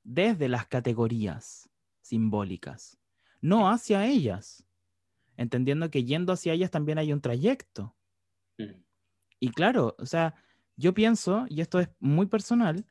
[0.03, 1.69] desde las categorías
[2.01, 2.97] simbólicas,
[3.41, 4.65] no hacia ellas,
[5.37, 7.95] entendiendo que yendo hacia ellas también hay un trayecto.
[8.57, 8.81] Mm.
[9.39, 10.35] Y claro, o sea,
[10.77, 12.85] yo pienso, y esto es muy personal,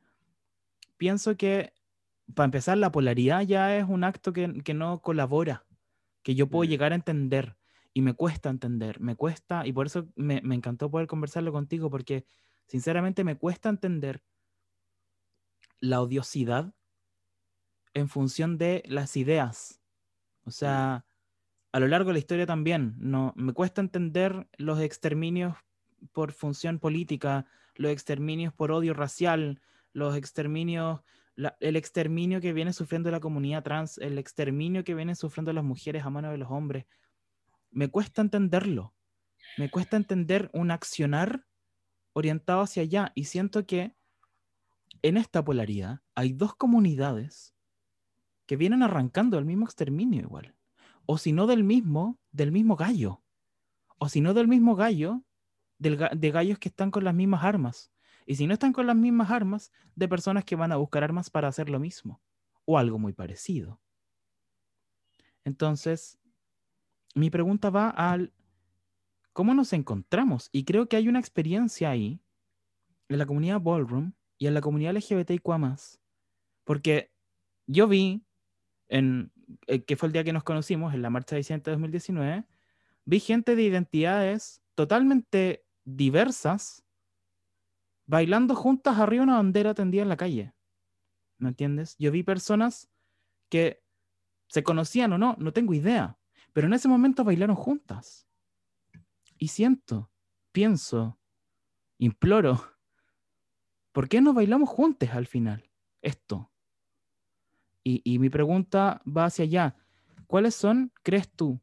[0.96, 1.72] pienso que
[2.34, 5.66] para empezar la polaridad ya es un acto que, no colabora,
[6.24, 6.70] que yo puedo mm.
[6.70, 7.56] llegar a entender
[7.92, 11.90] y me cuesta entender, me cuesta, y por eso me, me encantó poder conversarlo contigo,
[11.90, 12.26] porque
[12.66, 14.20] sinceramente me cuesta entender
[15.78, 16.74] la odiosidad
[17.92, 19.80] en función de las ideas.
[20.44, 21.04] O sea,
[21.70, 25.56] a lo largo de la historia también, no, me cuesta entender los exterminios
[26.12, 27.46] por función política,
[27.76, 29.60] los exterminios por odio racial,
[29.92, 31.00] los exterminios,
[31.37, 36.05] el exterminio que viene sufriendo la comunidad trans, el exterminio que vienen sufriendo las mujeres
[36.05, 36.87] a mano de los hombres.
[37.70, 38.95] Me cuesta entenderlo.
[39.59, 41.45] Me cuesta entender un accionar
[42.12, 43.95] orientado hacia allá y siento que
[45.03, 47.55] en esta polaridad hay dos comunidades
[48.47, 50.55] que vienen arrancando el mismo exterminio igual.
[51.07, 53.22] O si no del mismo, del mismo gallo.
[53.99, 55.24] O si no del mismo gallo,
[55.78, 57.93] de gallos que están con las mismas armas.
[58.26, 61.30] Y si no están con las mismas armas, de personas que van a buscar armas
[61.30, 62.22] para hacer lo mismo.
[62.64, 63.80] O algo muy parecido.
[65.44, 66.18] Entonces,
[67.14, 68.32] mi pregunta va al
[69.32, 70.48] cómo nos encontramos.
[70.52, 72.20] Y creo que hay una experiencia ahí,
[73.08, 75.44] en la comunidad Ballroom y en la comunidad LGBTIQ,
[76.64, 77.12] porque
[77.66, 78.24] yo vi,
[78.88, 79.32] en,
[79.66, 82.46] eh, que fue el día que nos conocimos, en la marcha de de 2019,
[83.04, 86.84] vi gente de identidades totalmente diversas
[88.07, 90.55] bailando juntas arriba una bandera tendida en la calle.
[91.38, 91.96] ¿Me entiendes?
[91.98, 92.88] Yo vi personas
[93.48, 93.82] que
[94.48, 96.18] se conocían o no, no tengo idea,
[96.52, 98.28] pero en ese momento bailaron juntas.
[99.38, 100.11] Y siento,
[100.52, 101.18] pienso,
[101.98, 102.62] imploro,
[103.92, 105.70] ¿por qué no bailamos juntos al final?
[106.02, 106.52] Esto.
[107.82, 109.76] Y, y mi pregunta va hacia allá.
[110.26, 111.61] ¿Cuáles son, crees tú?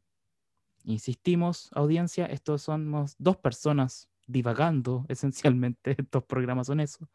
[0.84, 7.08] Insistimos, audiencia, estos somos dos personas divagando, esencialmente, estos programas son eso.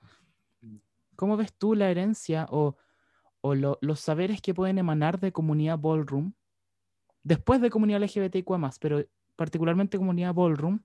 [0.62, 0.78] Mm.
[1.16, 2.78] ¿Cómo ves tú la herencia o,
[3.42, 6.34] o los saberes que pueden emanar de comunidad ballroom,
[7.24, 9.04] después de comunidad LGBTIQ+, pero
[9.36, 10.80] particularmente comunidad ballroom,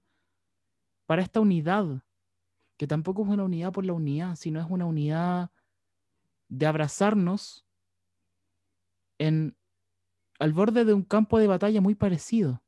[1.07, 2.03] para esta unidad,
[2.77, 5.51] que tampoco es una unidad por la unidad, sino es una unidad
[6.49, 7.67] de abrazarnos
[9.19, 9.57] en,
[10.39, 12.63] al borde de un campo de batalla muy parecido.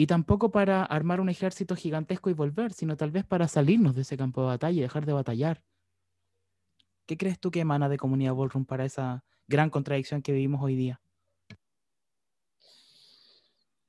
[0.00, 4.02] Y tampoco para armar un ejército gigantesco y volver, sino tal vez para salirnos de
[4.02, 5.64] ese campo de batalla y dejar de batallar.
[7.04, 10.76] ¿Qué crees tú que emana de Comunidad Ballroom para esa gran contradicción que vivimos hoy
[10.76, 11.00] día?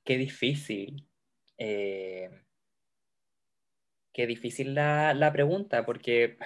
[0.03, 1.07] Qué difícil.
[1.59, 2.43] Eh,
[4.11, 6.39] qué difícil la, la pregunta, porque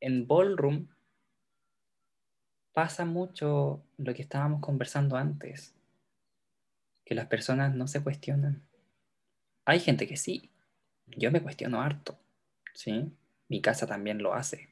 [0.00, 0.86] en Ballroom
[2.74, 5.79] pasa mucho lo que estábamos conversando antes
[7.10, 8.62] que las personas no se cuestionan.
[9.64, 10.48] Hay gente que sí,
[11.08, 12.16] yo me cuestiono harto,
[12.72, 13.10] ¿sí?
[13.48, 14.68] Mi casa también lo hace.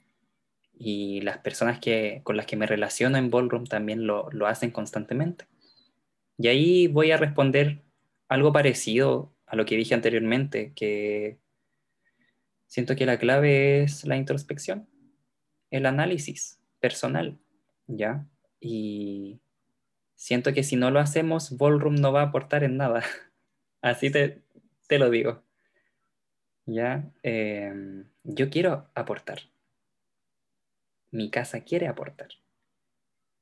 [0.72, 4.70] Y las personas que, con las que me relaciono en Ballroom también lo, lo hacen
[4.70, 5.47] constantemente.
[6.36, 7.82] Y ahí voy a responder
[8.28, 11.39] algo parecido a lo que dije anteriormente, que
[12.68, 14.89] siento que la clave es la introspección,
[15.72, 17.36] el análisis personal,
[17.89, 18.24] ¿ya?
[18.61, 19.41] Y
[20.19, 23.03] siento que si no lo hacemos, Ballroom no va a aportar en nada.
[23.81, 24.43] Así te,
[24.89, 25.45] te lo digo.
[26.66, 27.11] ¿Ya?
[27.23, 29.39] Em, yo quiero aportar.
[31.11, 32.29] Mi casa quiere aportar.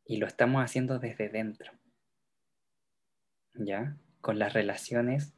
[0.04, 1.72] Y lo estamos haciendo desde dentro.
[3.54, 3.96] ¿Ya?
[4.20, 5.34] Con las relaciones,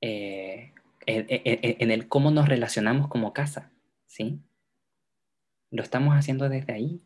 [0.00, 0.72] eh,
[1.06, 3.72] en, el cómo nos relacionamos como casa.
[4.06, 4.40] ¿Sí?
[5.70, 7.02] Lo estamos haciendo desde ahí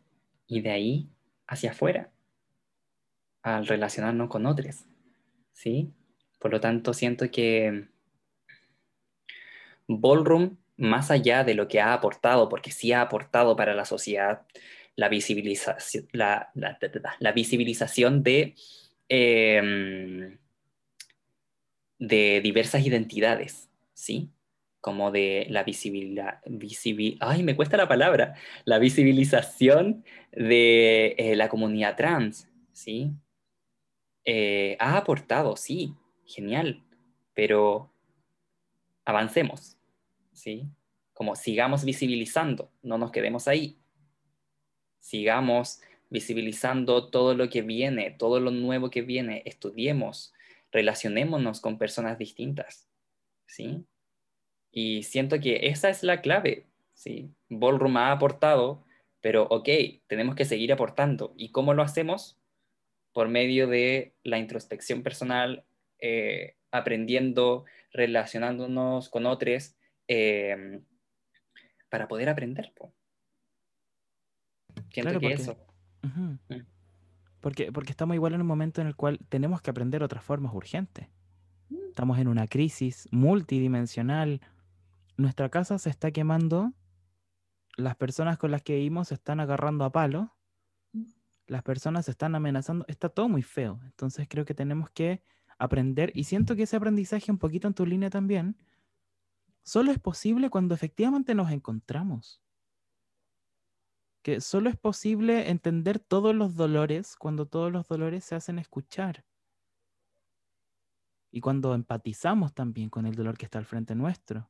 [0.47, 1.09] y de ahí
[1.47, 2.14] hacia afuera
[3.45, 4.85] al relacionarnos con otros,
[5.53, 5.93] ¿sí?
[6.39, 7.89] Por lo tanto, siento que
[9.87, 14.41] Ballroom, más allá de lo que ha aportado, porque sí ha aportado para la sociedad
[14.95, 16.51] la visibilización, la,
[17.35, 18.55] visibilización de,
[19.09, 20.39] em,
[21.99, 24.31] de diversas identidades, ¿sí?
[24.81, 26.41] Como de la visibilidad,
[27.19, 28.33] ay, me cuesta la palabra,
[28.63, 33.13] la visibilización de eh, la comunidad trans, ¿sí?
[34.25, 35.93] Eh, ha aportado, sí,
[36.25, 36.83] genial,
[37.33, 37.91] pero
[39.05, 39.77] avancemos,
[40.33, 40.67] ¿sí?
[41.13, 43.77] Como sigamos visibilizando, no nos quedemos ahí.
[44.99, 50.33] Sigamos visibilizando todo lo que viene, todo lo nuevo que viene, estudiemos,
[50.71, 52.89] relacionémonos con personas distintas,
[53.45, 53.85] ¿sí?
[54.71, 57.29] Y siento que esa es la clave, ¿sí?
[57.49, 58.83] Ballroom ha aportado,
[59.21, 59.69] pero ok,
[60.07, 61.33] tenemos que seguir aportando.
[61.37, 62.37] ¿Y cómo lo hacemos?
[63.15, 65.63] Por medio de la introspección personal,
[65.99, 67.63] eh, aprendiendo,
[67.93, 69.77] relacionándonos con otros,
[70.09, 70.83] em,
[71.87, 72.73] para poder aprender.
[74.91, 75.55] Siento que eso.
[76.01, 76.35] Mm.
[77.39, 80.53] porque, porque estamos igual en un momento en el cual tenemos que aprender otras formas
[80.53, 81.07] urgentes.
[81.69, 81.87] Mm.
[81.87, 84.41] Estamos en una crisis multidimensional.
[85.15, 86.73] Nuestra casa se está quemando.
[87.77, 90.35] Las personas con las que vivimos se están agarrando a palo.
[91.47, 91.51] Mm.
[91.51, 92.85] Las personas se están amenazando.
[92.87, 93.79] Está todo muy feo.
[93.85, 95.23] Entonces creo que tenemos que
[95.57, 96.11] aprender.
[96.15, 98.57] Y siento que ese aprendizaje, un poquito en tu línea también,
[99.63, 102.41] solo es posible cuando efectivamente nos encontramos
[104.25, 109.23] que solo es posible entender todos los dolores cuando todos los dolores se hacen escuchar.
[111.31, 114.49] Y cuando empatizamos también con el dolor que está al frente nuestro.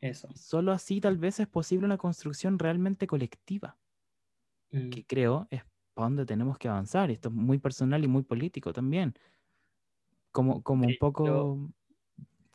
[0.00, 0.30] Eso.
[0.34, 3.76] solo así tal vez es posible una construcción realmente colectiva.
[4.70, 4.88] Mm.
[4.88, 5.64] Que creo es
[5.94, 7.10] para donde tenemos que avanzar.
[7.10, 9.14] Esto es muy personal y muy político también.
[10.32, 11.70] Como, como un poco...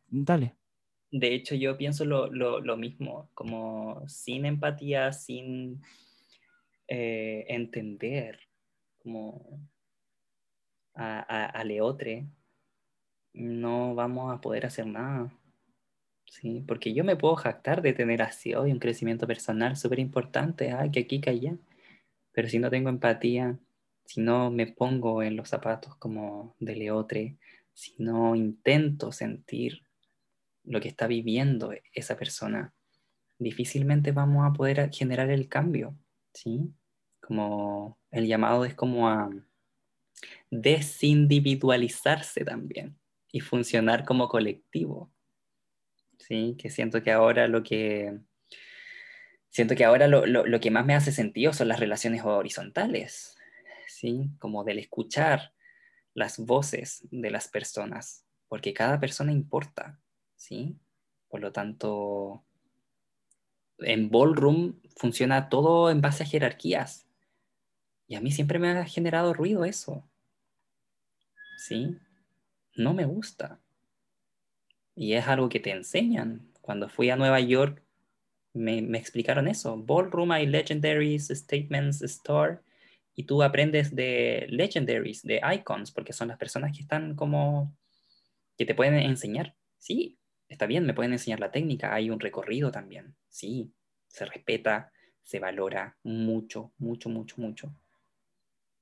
[0.08, 0.56] Dale.
[1.12, 5.82] De hecho, yo pienso lo, lo mismo, como sin empatía, sin
[6.88, 8.40] eh, entender
[8.98, 9.60] como
[10.96, 12.28] a, Leotre,
[13.34, 15.32] no vamos a poder hacer nada.
[16.26, 16.64] ¿sí?
[16.68, 20.92] Porque yo me puedo jactar de tener así hoy un crecimiento personal súper importante, ay,
[20.92, 21.58] que aquí, que allá.
[22.32, 23.57] Pero si no tengo empatía,
[24.05, 27.38] si no me pongo en los zapatos como de Leotre,
[27.73, 29.84] si no intento sentir
[30.63, 32.73] lo que está viviendo esa persona,
[33.38, 35.95] difícilmente vamos a poder generar el cambio,
[36.34, 36.73] ¿sí?
[37.30, 39.30] como el llamado es como a
[40.49, 42.97] desindividualizarse también
[43.32, 45.11] y funcionar como colectivo.
[46.17, 48.19] Sí, que siento que ahora lo que
[49.50, 53.38] siento que ahora lo, lo, que más me hace sentido son las relaciones horizontales,
[53.88, 54.30] ¿sí?
[54.39, 55.54] Como del escuchar
[56.14, 60.00] las voces de las personas, porque cada persona importa,
[60.36, 60.78] ¿sí?
[61.28, 62.43] Por lo tanto,
[63.80, 67.10] en Ballroom funciona todo en base a jerarquías,
[68.10, 70.04] y a mí siempre me ha generado ruido eso.
[71.58, 71.95] ¿Sí?
[72.76, 73.60] No me gusta.
[74.95, 76.52] Y es algo que te enseñan.
[76.60, 77.84] Cuando fui a Nueva York,
[78.54, 79.78] me, explicaron eso.
[79.78, 82.64] Ballroom hay legendaries, statements, star.
[83.16, 87.76] Y tú aprendes de legendaries, de icons, porque son las personas que están como,
[88.58, 89.56] que te pueden enseñar.
[89.78, 91.93] Sí, está bien, me pueden enseñar la técnica.
[91.93, 93.16] Hay un recorrido también.
[93.30, 93.74] Sí,
[94.08, 94.91] se respeta,
[95.24, 97.76] se valora mucho, mucho, mucho, mucho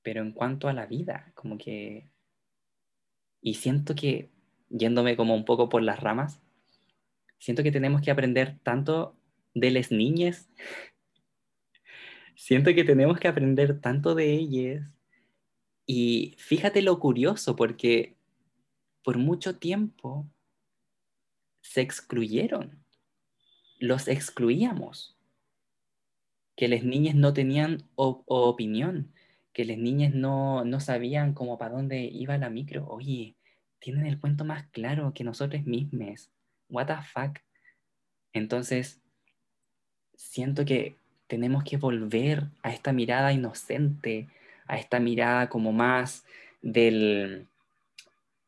[0.08, 2.10] pero en cuanto a la vida, como que...
[3.42, 4.30] Y siento que,
[4.70, 6.40] yéndome como un poco por las ramas,
[7.38, 9.17] siento que tenemos que aprender tanto
[9.60, 10.48] de las niñas,
[12.34, 14.86] siento que tenemos que aprender tanto de ellas.
[15.86, 18.16] Y fíjate lo curioso, porque
[19.02, 20.28] por mucho tiempo
[21.62, 22.84] se excluyeron,
[23.78, 25.16] los excluíamos,
[26.56, 29.12] que las niñas no tenían opinión,
[29.52, 32.86] que las niñas no, no sabían como para dónde iba la micro.
[32.88, 33.36] Oye,
[33.78, 36.30] tienen el cuento más claro que nosotros mismos.
[36.68, 37.38] What the fuck.
[38.32, 39.00] Entonces,
[40.18, 40.96] siento que
[41.26, 44.28] tenemos que volver a esta mirada inocente,
[44.66, 46.26] a esta mirada como más
[46.60, 47.46] del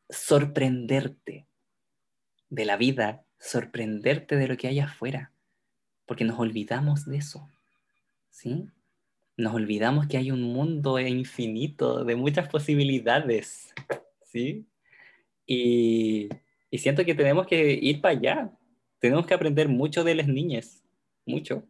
[0.07, 1.47] sorprenderte
[2.51, 5.31] de la vida, sorprenderte de lo que hay afuera,
[6.05, 7.49] porque nos olvidamos de eso.
[8.29, 8.69] ¿Sí?
[9.41, 13.73] nos olvidamos que hay un mundo infinito de muchas posibilidades,
[14.23, 14.65] ¿sí?
[15.45, 16.29] Y,
[16.73, 18.51] siento que tenemos que ir para allá.
[18.99, 20.80] Tenemos que aprender mucho de las niñas,
[21.25, 21.63] mucho.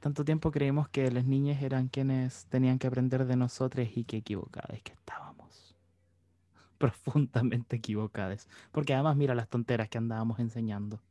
[0.00, 4.16] Tanto tiempo creímos que las niñas eran quienes tenían que aprender de nosotros y que
[4.18, 5.76] equivocadas que estábamos.
[6.78, 8.48] Profundamente equivocadas.
[8.72, 11.02] Porque además mira las tonteras que andábamos enseñando.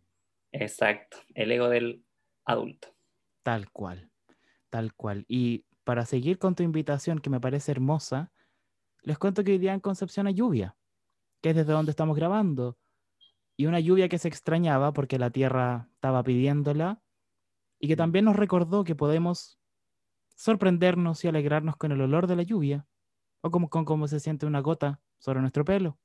[0.51, 2.03] Exacto, el ego del
[2.45, 2.88] adulto.
[3.43, 4.09] Tal cual.
[4.72, 5.26] Tal cual.
[5.28, 8.32] Y para seguir con tu invitación, que me parece hermosa,
[9.03, 10.76] les cuento que hoy día en Concepción hay lluvia,
[11.41, 12.78] que es desde donde estamos grabando.
[13.60, 17.01] Y una lluvia que se extrañaba porque la tierra estaba pidiéndola
[17.78, 19.60] y que también nos recordó que podemos
[20.34, 22.88] sorprendernos y alegrarnos con el olor de la lluvia
[23.41, 25.99] o como, con cómo se siente una gota sobre nuestro pelo.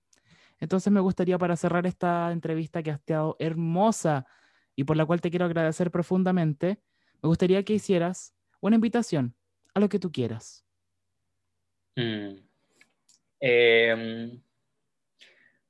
[0.58, 4.26] Entonces me gustaría para cerrar esta entrevista que ha estado hermosa
[4.74, 6.82] y por la cual te quiero agradecer profundamente,
[7.22, 9.36] me gustaría que hicieras una invitación
[9.74, 10.66] a lo que tú quieras.
[11.94, 12.34] Mm.
[13.38, 14.42] Em,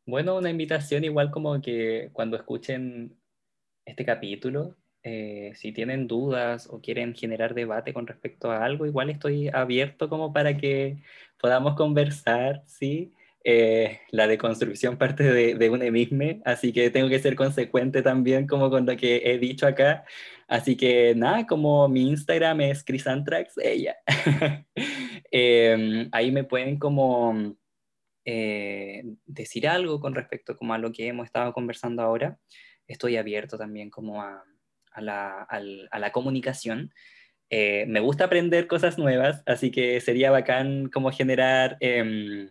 [0.06, 3.16] bueno, una invitación igual como que cuando escuchen
[3.84, 9.10] este capítulo, eh, si tienen dudas o quieren generar debate con respecto a algo, igual
[9.10, 10.98] estoy abierto como para que
[11.38, 13.12] podamos conversar, ¿sí?
[13.46, 18.46] Eh, la deconstrucción parte de, de un enigma, así que tengo que ser consecuente también
[18.46, 20.04] como con lo que he dicho acá.
[20.48, 23.96] Así que nada, como mi Instagram es Crisantrax, ella.
[25.30, 27.56] Em, ahí me pueden como
[28.24, 32.38] eh, decir algo con respecto como a lo que hemos estado conversando ahora.
[32.86, 34.44] Estoy abierto también como a,
[34.92, 36.92] a, la, a la, comunicación.
[37.50, 42.50] Eh, me gusta aprender cosas nuevas, así que sería bacán como generar em,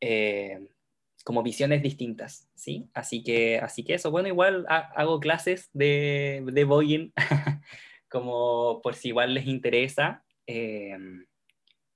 [0.00, 0.68] eh,
[1.24, 2.88] como visiones distintas, ¿sí?
[2.94, 7.12] Así que, así que eso, bueno, igual hago clases de, de voguing,
[8.08, 10.24] como por si igual les interesa.
[10.46, 11.26] Em,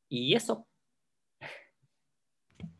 [0.09, 0.68] y eso.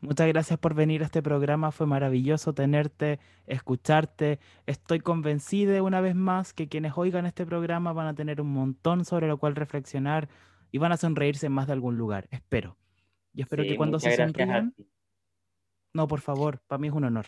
[0.01, 4.39] Muchas gracias por venir a este programa, fue maravilloso tenerte, escucharte.
[4.65, 9.03] Estoy convencida una vez más que quienes oigan este programa van a tener un montón
[9.03, 10.29] sobre lo cual reflexionar
[10.71, 12.77] y van a sonreírse en más de algún lugar, espero.
[13.33, 14.73] Y espero que cuando se sonrían
[15.93, 17.25] no, por favor, para mí es un honor.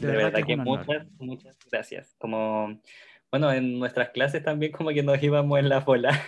[0.00, 2.14] De, verdad, que, muchas, muchas gracias.
[2.18, 2.80] Como,
[3.30, 6.18] bueno, en nuestras clases también como que nos íbamos en la bola.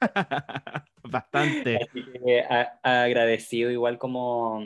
[1.02, 1.76] Bastante.
[1.76, 2.44] Así que
[2.82, 4.62] agradecido igual como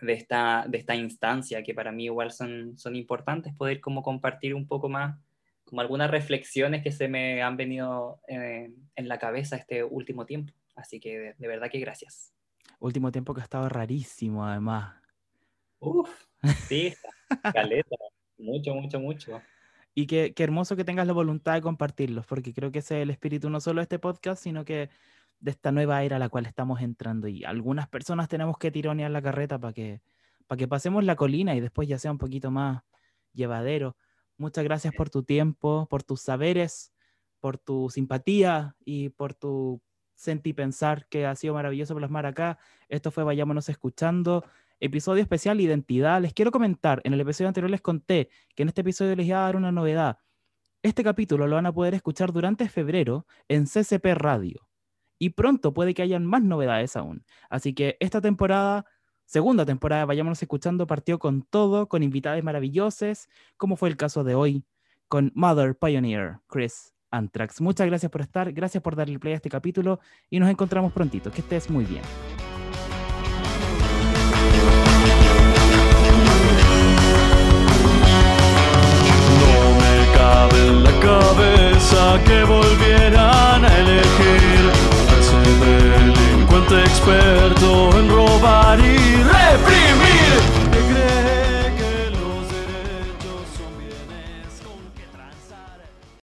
[0.00, 4.54] de esta, de esta instancia que para mí igual son, son importantes, poder como compartir
[4.54, 5.18] un poco más,
[5.64, 10.52] como algunas reflexiones que se me han venido eh, en la cabeza este último tiempo.
[10.74, 12.32] Así que de, de verdad que gracias.
[12.78, 14.94] Último tiempo que ha estado rarísimo además.
[15.78, 16.10] Uf,
[16.68, 16.94] sí,
[17.54, 17.96] caleta,
[18.38, 19.42] mucho, mucho, mucho.
[19.94, 23.02] Y qué, qué, hermoso que tengas la voluntad de compartirlos, porque creo que ese es
[23.02, 24.88] el espíritu no solo de este podcast, sino que
[25.42, 27.28] de esta nueva era a la cual estamos entrando.
[27.28, 30.00] Y algunas personas tenemos que tironear la carreta para que,
[30.46, 32.82] para que pasemos la colina y después ya sea un poquito más
[33.34, 33.96] llevadero.
[34.38, 36.92] Muchas gracias por tu tiempo, por tus saberes,
[37.40, 39.82] por tu simpatía y por tu
[40.14, 42.58] sentir pensar que ha sido maravilloso plasmar acá.
[42.88, 44.44] Esto fue Vayámonos Escuchando
[44.82, 46.20] episodio especial Identidad.
[46.20, 49.38] Les quiero comentar, en el episodio anterior les conté que en este episodio les iba
[49.38, 50.18] a dar una novedad.
[50.82, 54.68] Este capítulo lo van a poder escuchar durante febrero en CCP Radio.
[55.18, 57.24] Y pronto puede que hayan más novedades aún.
[57.48, 58.84] Así que esta temporada,
[59.24, 64.34] segunda temporada, vayámonos escuchando, partió con todo, con invitados maravillosos, como fue el caso de
[64.34, 64.64] hoy
[65.06, 67.60] con Mother Pioneer, Chris Antrax.
[67.60, 71.30] Muchas gracias por estar, gracias por darle play a este capítulo y nos encontramos prontito.
[71.30, 72.02] Que estés muy bien.
[80.50, 84.70] en la cabeza que volvieran a elegir
[85.10, 90.41] a ese delincuente experto en robar y reprimir.